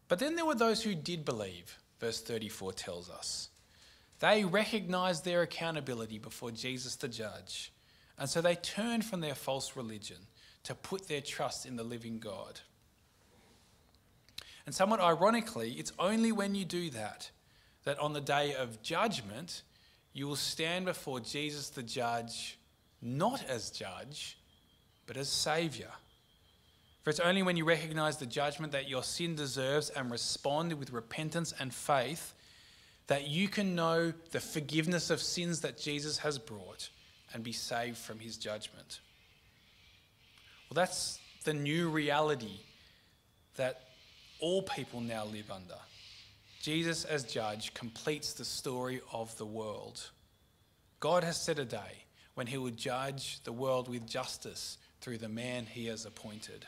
But 0.07 0.19
then 0.19 0.35
there 0.35 0.45
were 0.45 0.55
those 0.55 0.83
who 0.83 0.93
did 0.93 1.25
believe, 1.25 1.77
verse 2.01 2.19
34 2.19 2.73
tells 2.73 3.09
us. 3.09 3.49
They 4.19 4.43
recognized 4.43 5.23
their 5.23 5.43
accountability 5.43 6.17
before 6.17 6.51
Jesus 6.51 6.95
the 6.95 7.07
judge, 7.07 7.71
and 8.17 8.29
so 8.29 8.41
they 8.41 8.55
turned 8.55 9.05
from 9.05 9.21
their 9.21 9.35
false 9.35 9.77
religion 9.77 10.17
to 10.63 10.75
put 10.75 11.07
their 11.07 11.21
trust 11.21 11.65
in 11.65 11.75
the 11.75 11.83
living 11.83 12.19
God. 12.19 12.59
And 14.65 14.75
somewhat 14.75 14.99
ironically, 14.99 15.73
it's 15.73 15.93
only 15.97 16.31
when 16.31 16.53
you 16.55 16.65
do 16.65 16.89
that 16.91 17.31
that 17.83 17.97
on 17.99 18.13
the 18.13 18.21
day 18.21 18.53
of 18.53 18.81
judgment, 18.83 19.63
you 20.13 20.27
will 20.27 20.35
stand 20.35 20.85
before 20.85 21.19
Jesus 21.19 21.69
the 21.69 21.81
judge, 21.81 22.59
not 23.01 23.43
as 23.45 23.71
judge, 23.71 24.37
but 25.07 25.17
as 25.17 25.29
Saviour. 25.29 25.89
For 27.03 27.09
it's 27.09 27.19
only 27.19 27.41
when 27.41 27.57
you 27.57 27.65
recognize 27.65 28.17
the 28.17 28.27
judgment 28.27 28.71
that 28.73 28.87
your 28.87 29.03
sin 29.03 29.35
deserves 29.35 29.89
and 29.89 30.11
respond 30.11 30.73
with 30.73 30.91
repentance 30.91 31.53
and 31.59 31.73
faith 31.73 32.33
that 33.07 33.27
you 33.27 33.47
can 33.47 33.75
know 33.75 34.13
the 34.31 34.39
forgiveness 34.39 35.09
of 35.09 35.19
sins 35.19 35.61
that 35.61 35.79
Jesus 35.79 36.19
has 36.19 36.37
brought 36.37 36.89
and 37.33 37.43
be 37.43 37.51
saved 37.51 37.97
from 37.97 38.19
his 38.19 38.37
judgment. 38.37 38.99
Well, 40.69 40.75
that's 40.75 41.19
the 41.43 41.53
new 41.53 41.89
reality 41.89 42.59
that 43.55 43.89
all 44.39 44.61
people 44.61 45.01
now 45.01 45.25
live 45.25 45.49
under. 45.51 45.75
Jesus, 46.61 47.03
as 47.05 47.23
judge, 47.23 47.73
completes 47.73 48.33
the 48.33 48.45
story 48.45 49.01
of 49.11 49.35
the 49.37 49.45
world. 49.45 50.09
God 50.99 51.23
has 51.23 51.41
set 51.41 51.57
a 51.57 51.65
day 51.65 52.05
when 52.35 52.47
he 52.47 52.57
will 52.57 52.69
judge 52.69 53.43
the 53.43 53.51
world 53.51 53.89
with 53.89 54.07
justice 54.07 54.77
through 55.01 55.17
the 55.17 55.27
man 55.27 55.65
he 55.65 55.87
has 55.87 56.05
appointed. 56.05 56.65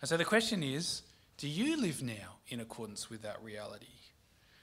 And 0.00 0.08
so 0.08 0.16
the 0.16 0.24
question 0.24 0.62
is 0.62 1.02
do 1.36 1.48
you 1.48 1.80
live 1.80 2.02
now 2.02 2.38
in 2.48 2.60
accordance 2.60 3.10
with 3.10 3.22
that 3.22 3.42
reality? 3.42 3.86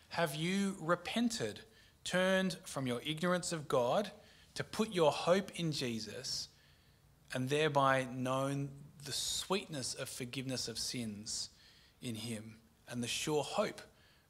Have 0.10 0.36
you 0.36 0.76
repented, 0.80 1.62
turned 2.04 2.58
from 2.66 2.88
your 2.88 3.02
ignorance 3.06 3.52
of 3.52 3.68
God 3.68 4.12
to 4.56 4.64
put 4.64 4.94
your 4.94 5.12
hope 5.12 5.52
in 5.56 5.72
Jesus, 5.72 6.50
and 7.34 7.50
thereby 7.50 8.08
known 8.14 8.70
the 9.04 9.12
sweetness 9.12 9.94
of 9.94 10.10
forgiveness 10.10 10.68
of 10.68 10.80
sins 10.80 11.50
in 12.02 12.16
Him 12.16 12.56
and 12.90 13.04
the 13.04 13.08
sure 13.08 13.44
hope 13.44 13.82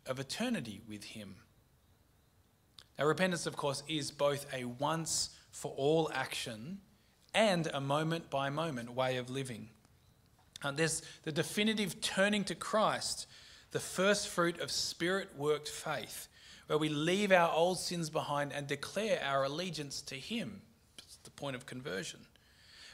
of 0.08 0.20
eternity 0.20 0.82
with 0.88 1.04
Him? 1.04 1.36
Now, 2.98 3.06
repentance, 3.06 3.46
of 3.46 3.58
course, 3.58 3.84
is 3.88 4.10
both 4.12 4.46
a 4.54 4.65
once 4.65 5.32
for 5.52 5.74
all 5.76 6.10
action 6.13 6.80
and 7.34 7.68
a 7.74 7.82
moment 7.82 8.30
by 8.30 8.50
moment 8.50 8.94
way 8.94 9.18
of 9.18 9.30
living. 9.30 9.70
There's 10.73 11.01
the 11.23 11.32
definitive 11.32 12.01
turning 12.01 12.43
to 12.45 12.56
Christ, 12.56 13.28
the 13.71 13.80
first 13.80 14.30
fruit 14.30 14.60
of 14.60 14.71
spirit 14.71 15.38
worked 15.38 15.69
faith, 15.69 16.28
where 16.67 16.80
we 16.80 16.89
leave 16.89 17.32
our 17.32 17.51
old 17.51 17.78
sins 17.78 18.10
behind 18.10 18.51
and 18.54 18.65
declare 18.65 19.21
our 19.23 19.43
allegiance 19.43 20.01
to 20.04 20.15
Him. 20.15 20.62
It's 20.97 21.17
the 21.17 21.30
point 21.32 21.56
of 21.56 21.65
conversion. 21.65 22.21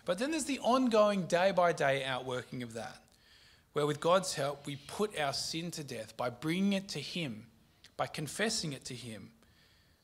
But 0.06 0.18
then 0.18 0.32
there's 0.32 0.46
the 0.46 0.60
ongoing 0.60 1.28
day 1.28 1.52
by 1.52 1.74
day 1.74 2.04
outworking 2.04 2.64
of 2.64 2.74
that, 2.74 3.02
where 3.74 3.86
with 3.86 4.00
God's 4.00 4.34
help 4.34 4.66
we 4.66 4.76
put 4.76 5.18
our 5.20 5.34
sin 5.34 5.72
to 5.72 5.84
death 5.84 6.18
by 6.18 6.30
bringing 6.30 6.74
it 6.74 6.90
to 6.90 7.00
Him, 7.00 7.46
by 7.96 8.08
confessing 8.08 8.74
it 8.74 8.86
to 8.86 8.96
Him, 8.96 9.30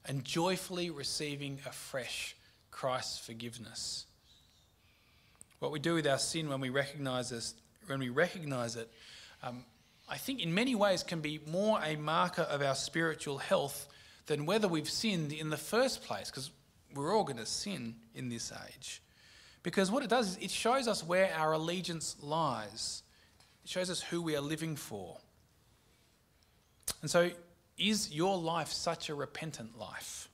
and 0.06 0.24
joyfully 0.24 0.90
receiving 0.90 1.60
afresh 1.66 2.36
Christ's 2.72 3.18
forgiveness. 3.20 4.07
What 5.60 5.72
we 5.72 5.80
do 5.80 5.96
with 5.96 6.08
our 6.08 6.20
sin 6.20 6.50
when 6.50 6.62
we 6.62 6.70
recognize, 6.70 7.30
this, 7.30 7.54
when 7.88 8.00
we 8.00 8.10
recognize 8.10 8.76
it, 8.76 8.92
um, 9.44 9.64
I 10.10 10.18
think 10.18 10.42
in 10.42 10.54
many 10.54 10.76
ways 10.76 11.04
can 11.04 11.20
be 11.20 11.40
more 11.48 11.80
a 11.84 11.96
marker 11.96 12.44
of 12.44 12.62
our 12.62 12.76
spiritual 12.76 13.38
health 13.40 13.88
than 14.28 14.46
whether 14.46 14.68
we've 14.68 14.90
sinned 14.90 15.34
in 15.34 15.50
the 15.50 15.58
first 15.58 16.04
place, 16.04 16.30
because 16.30 16.52
we're 16.94 17.16
all 17.16 17.24
going 17.24 17.38
to 17.38 17.46
sin 17.46 17.96
in 18.14 18.30
this 18.30 18.52
age. 18.68 19.02
Because 19.64 19.92
what 19.92 20.04
it 20.04 20.10
does 20.10 20.30
is 20.30 20.38
it 20.38 20.52
shows 20.52 20.88
us 20.88 21.04
where 21.04 21.34
our 21.36 21.54
allegiance 21.54 22.16
lies, 22.22 23.04
it 23.64 23.70
shows 23.70 23.90
us 23.90 24.02
who 24.02 24.22
we 24.22 24.36
are 24.36 24.42
living 24.42 24.76
for. 24.76 25.18
And 27.02 27.12
so, 27.12 27.32
is 27.78 28.12
your 28.14 28.38
life 28.38 28.70
such 28.70 29.10
a 29.10 29.16
repentant 29.16 29.78
life? 29.78 30.27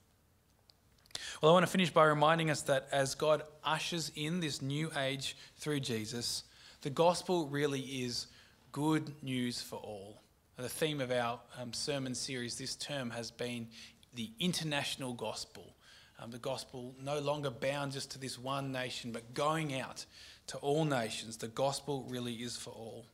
Well, 1.44 1.52
I 1.52 1.56
want 1.56 1.66
to 1.66 1.72
finish 1.72 1.90
by 1.90 2.06
reminding 2.06 2.48
us 2.48 2.62
that 2.62 2.88
as 2.90 3.14
God 3.14 3.42
ushers 3.62 4.10
in 4.16 4.40
this 4.40 4.62
new 4.62 4.90
age 4.96 5.36
through 5.58 5.80
Jesus, 5.80 6.44
the 6.80 6.88
gospel 6.88 7.48
really 7.48 7.82
is 7.82 8.28
good 8.72 9.12
news 9.22 9.60
for 9.60 9.76
all. 9.76 10.22
The 10.56 10.70
theme 10.70 11.02
of 11.02 11.10
our 11.10 11.38
um, 11.60 11.74
sermon 11.74 12.14
series 12.14 12.56
this 12.56 12.74
term 12.76 13.10
has 13.10 13.30
been 13.30 13.68
the 14.14 14.30
international 14.40 15.12
gospel. 15.12 15.76
Um, 16.18 16.30
the 16.30 16.38
gospel 16.38 16.94
no 16.98 17.18
longer 17.18 17.50
bound 17.50 17.92
just 17.92 18.12
to 18.12 18.18
this 18.18 18.38
one 18.38 18.72
nation, 18.72 19.12
but 19.12 19.34
going 19.34 19.78
out 19.78 20.06
to 20.46 20.56
all 20.56 20.86
nations. 20.86 21.36
The 21.36 21.48
gospel 21.48 22.06
really 22.08 22.36
is 22.36 22.56
for 22.56 22.70
all. 22.70 23.04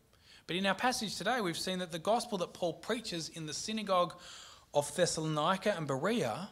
But 0.47 0.55
in 0.55 0.67
our 0.67 0.77
passage 0.77 1.17
today, 1.17 1.41
we've 1.41 1.59
seen 1.59 1.81
that 1.81 1.91
the 1.91 1.99
gospel 1.99 2.39
that 2.39 2.55
Paul 2.55 2.75
preaches 2.75 3.29
in 3.31 3.47
the 3.47 3.55
synagogue 3.55 4.15
of 4.73 4.95
Thessalonica 4.95 5.75
and 5.77 5.89
Berea 5.89 6.49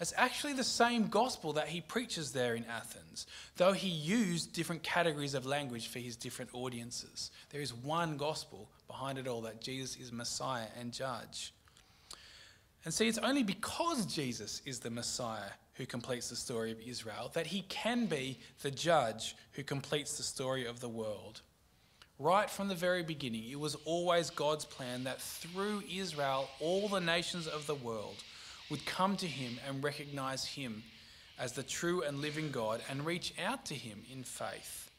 it's 0.00 0.12
actually 0.16 0.54
the 0.54 0.64
same 0.64 1.06
gospel 1.06 1.52
that 1.52 1.68
he 1.68 1.80
preaches 1.80 2.32
there 2.32 2.54
in 2.54 2.64
Athens, 2.64 3.26
though 3.56 3.72
he 3.72 3.88
used 3.88 4.52
different 4.52 4.82
categories 4.82 5.34
of 5.34 5.46
language 5.46 5.88
for 5.88 6.00
his 6.00 6.16
different 6.16 6.52
audiences. 6.52 7.30
There 7.50 7.60
is 7.60 7.72
one 7.72 8.16
gospel 8.16 8.68
behind 8.88 9.18
it 9.18 9.28
all 9.28 9.42
that 9.42 9.60
Jesus 9.60 9.96
is 9.96 10.12
Messiah 10.12 10.66
and 10.78 10.92
Judge. 10.92 11.54
And 12.84 12.92
see, 12.92 13.08
it's 13.08 13.18
only 13.18 13.44
because 13.44 14.04
Jesus 14.06 14.62
is 14.66 14.80
the 14.80 14.90
Messiah 14.90 15.50
who 15.74 15.86
completes 15.86 16.28
the 16.28 16.36
story 16.36 16.72
of 16.72 16.80
Israel 16.80 17.30
that 17.34 17.46
he 17.46 17.62
can 17.62 18.06
be 18.06 18.38
the 18.62 18.70
judge 18.70 19.36
who 19.52 19.62
completes 19.62 20.16
the 20.16 20.22
story 20.22 20.66
of 20.66 20.80
the 20.80 20.88
world. 20.88 21.40
Right 22.18 22.50
from 22.50 22.68
the 22.68 22.74
very 22.74 23.02
beginning, 23.02 23.50
it 23.50 23.58
was 23.58 23.76
always 23.84 24.30
God's 24.30 24.64
plan 24.64 25.04
that 25.04 25.20
through 25.20 25.82
Israel, 25.92 26.48
all 26.60 26.88
the 26.88 27.00
nations 27.00 27.46
of 27.46 27.66
the 27.66 27.74
world 27.74 28.16
would 28.70 28.84
come 28.86 29.16
to 29.16 29.26
him 29.26 29.58
and 29.68 29.82
recognize 29.82 30.44
him 30.44 30.82
as 31.38 31.52
the 31.52 31.62
true 31.62 32.02
and 32.02 32.20
living 32.20 32.50
God 32.50 32.80
and 32.90 33.04
reach 33.04 33.34
out 33.44 33.66
to 33.66 33.74
him 33.74 34.02
in 34.12 34.22
faith. 34.22 34.90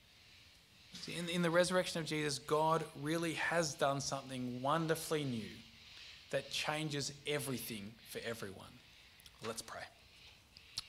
See, 1.01 1.15
in, 1.15 1.29
in 1.29 1.41
the 1.41 1.49
resurrection 1.49 2.01
of 2.01 2.07
Jesus, 2.07 2.39
God 2.39 2.83
really 3.01 3.33
has 3.33 3.73
done 3.73 4.01
something 4.01 4.61
wonderfully 4.61 5.23
new 5.23 5.49
that 6.31 6.51
changes 6.51 7.13
everything 7.27 7.91
for 8.09 8.19
everyone. 8.25 8.65
Let's 9.45 9.61
pray. 9.61 9.81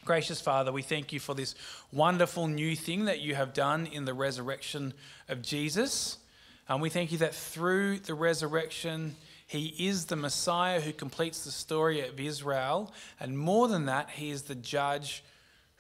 Gracious 0.05 0.41
Father, 0.41 0.71
we 0.71 0.83
thank 0.83 1.13
you 1.13 1.19
for 1.19 1.35
this 1.35 1.57
wonderful 1.93 2.47
new 2.47 2.77
thing 2.77 3.07
that 3.07 3.21
you 3.21 3.35
have 3.35 3.53
done 3.53 3.87
in 3.87 4.05
the 4.05 4.15
resurrection 4.15 4.95
of 5.29 5.43
Jesus. 5.43 6.19
And 6.69 6.81
we 6.81 6.91
thank 6.91 7.13
you 7.13 7.19
that 7.19 7.35
through 7.35 7.99
the 7.99 8.15
resurrection, 8.15 9.17
he 9.47 9.67
is 9.79 10.07
the 10.07 10.17
Messiah 10.17 10.81
who 10.81 10.93
completes 10.93 11.45
the 11.45 11.53
story 11.53 12.07
of 12.07 12.19
Israel. 12.19 12.93
And 13.21 13.39
more 13.39 13.69
than 13.69 13.87
that, 13.87 14.11
he 14.11 14.31
is 14.31 14.43
the 14.43 14.57
judge 14.57 15.23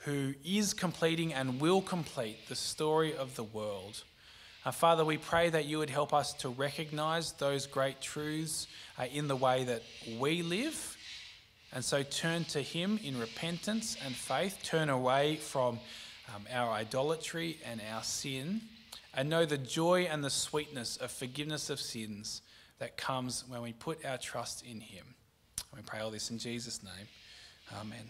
who 0.04 0.34
is 0.44 0.72
completing 0.72 1.34
and 1.34 1.60
will 1.60 1.82
complete 1.82 2.48
the 2.48 2.54
story 2.54 3.16
of 3.16 3.34
the 3.34 3.42
world. 3.42 4.04
Uh, 4.64 4.70
Father, 4.70 5.04
we 5.04 5.18
pray 5.18 5.50
that 5.50 5.64
you 5.64 5.78
would 5.78 5.90
help 5.90 6.14
us 6.14 6.32
to 6.34 6.48
recognize 6.48 7.32
those 7.32 7.66
great 7.66 8.00
truths 8.00 8.68
uh, 8.98 9.06
in 9.12 9.26
the 9.26 9.34
way 9.34 9.64
that 9.64 9.82
we 10.18 10.42
live. 10.42 10.96
And 11.72 11.84
so 11.84 12.04
turn 12.04 12.44
to 12.46 12.62
Him 12.62 13.00
in 13.02 13.18
repentance 13.18 13.96
and 14.04 14.14
faith, 14.14 14.60
turn 14.62 14.90
away 14.90 15.36
from 15.36 15.80
um, 16.34 16.44
our 16.52 16.70
idolatry 16.70 17.58
and 17.64 17.80
our 17.92 18.04
sin, 18.04 18.60
and 19.12 19.28
know 19.28 19.44
the 19.44 19.58
joy 19.58 20.02
and 20.02 20.22
the 20.22 20.30
sweetness 20.30 20.96
of 20.98 21.10
forgiveness 21.10 21.68
of 21.68 21.80
sins 21.80 22.42
that 22.78 22.96
comes 22.96 23.44
when 23.48 23.62
we 23.62 23.72
put 23.72 24.04
our 24.04 24.18
trust 24.18 24.64
in 24.64 24.80
Him. 24.80 25.14
We 25.74 25.82
pray 25.82 26.00
all 26.00 26.10
this 26.10 26.30
in 26.30 26.38
Jesus' 26.38 26.82
name. 26.82 27.08
Amen. 27.80 28.06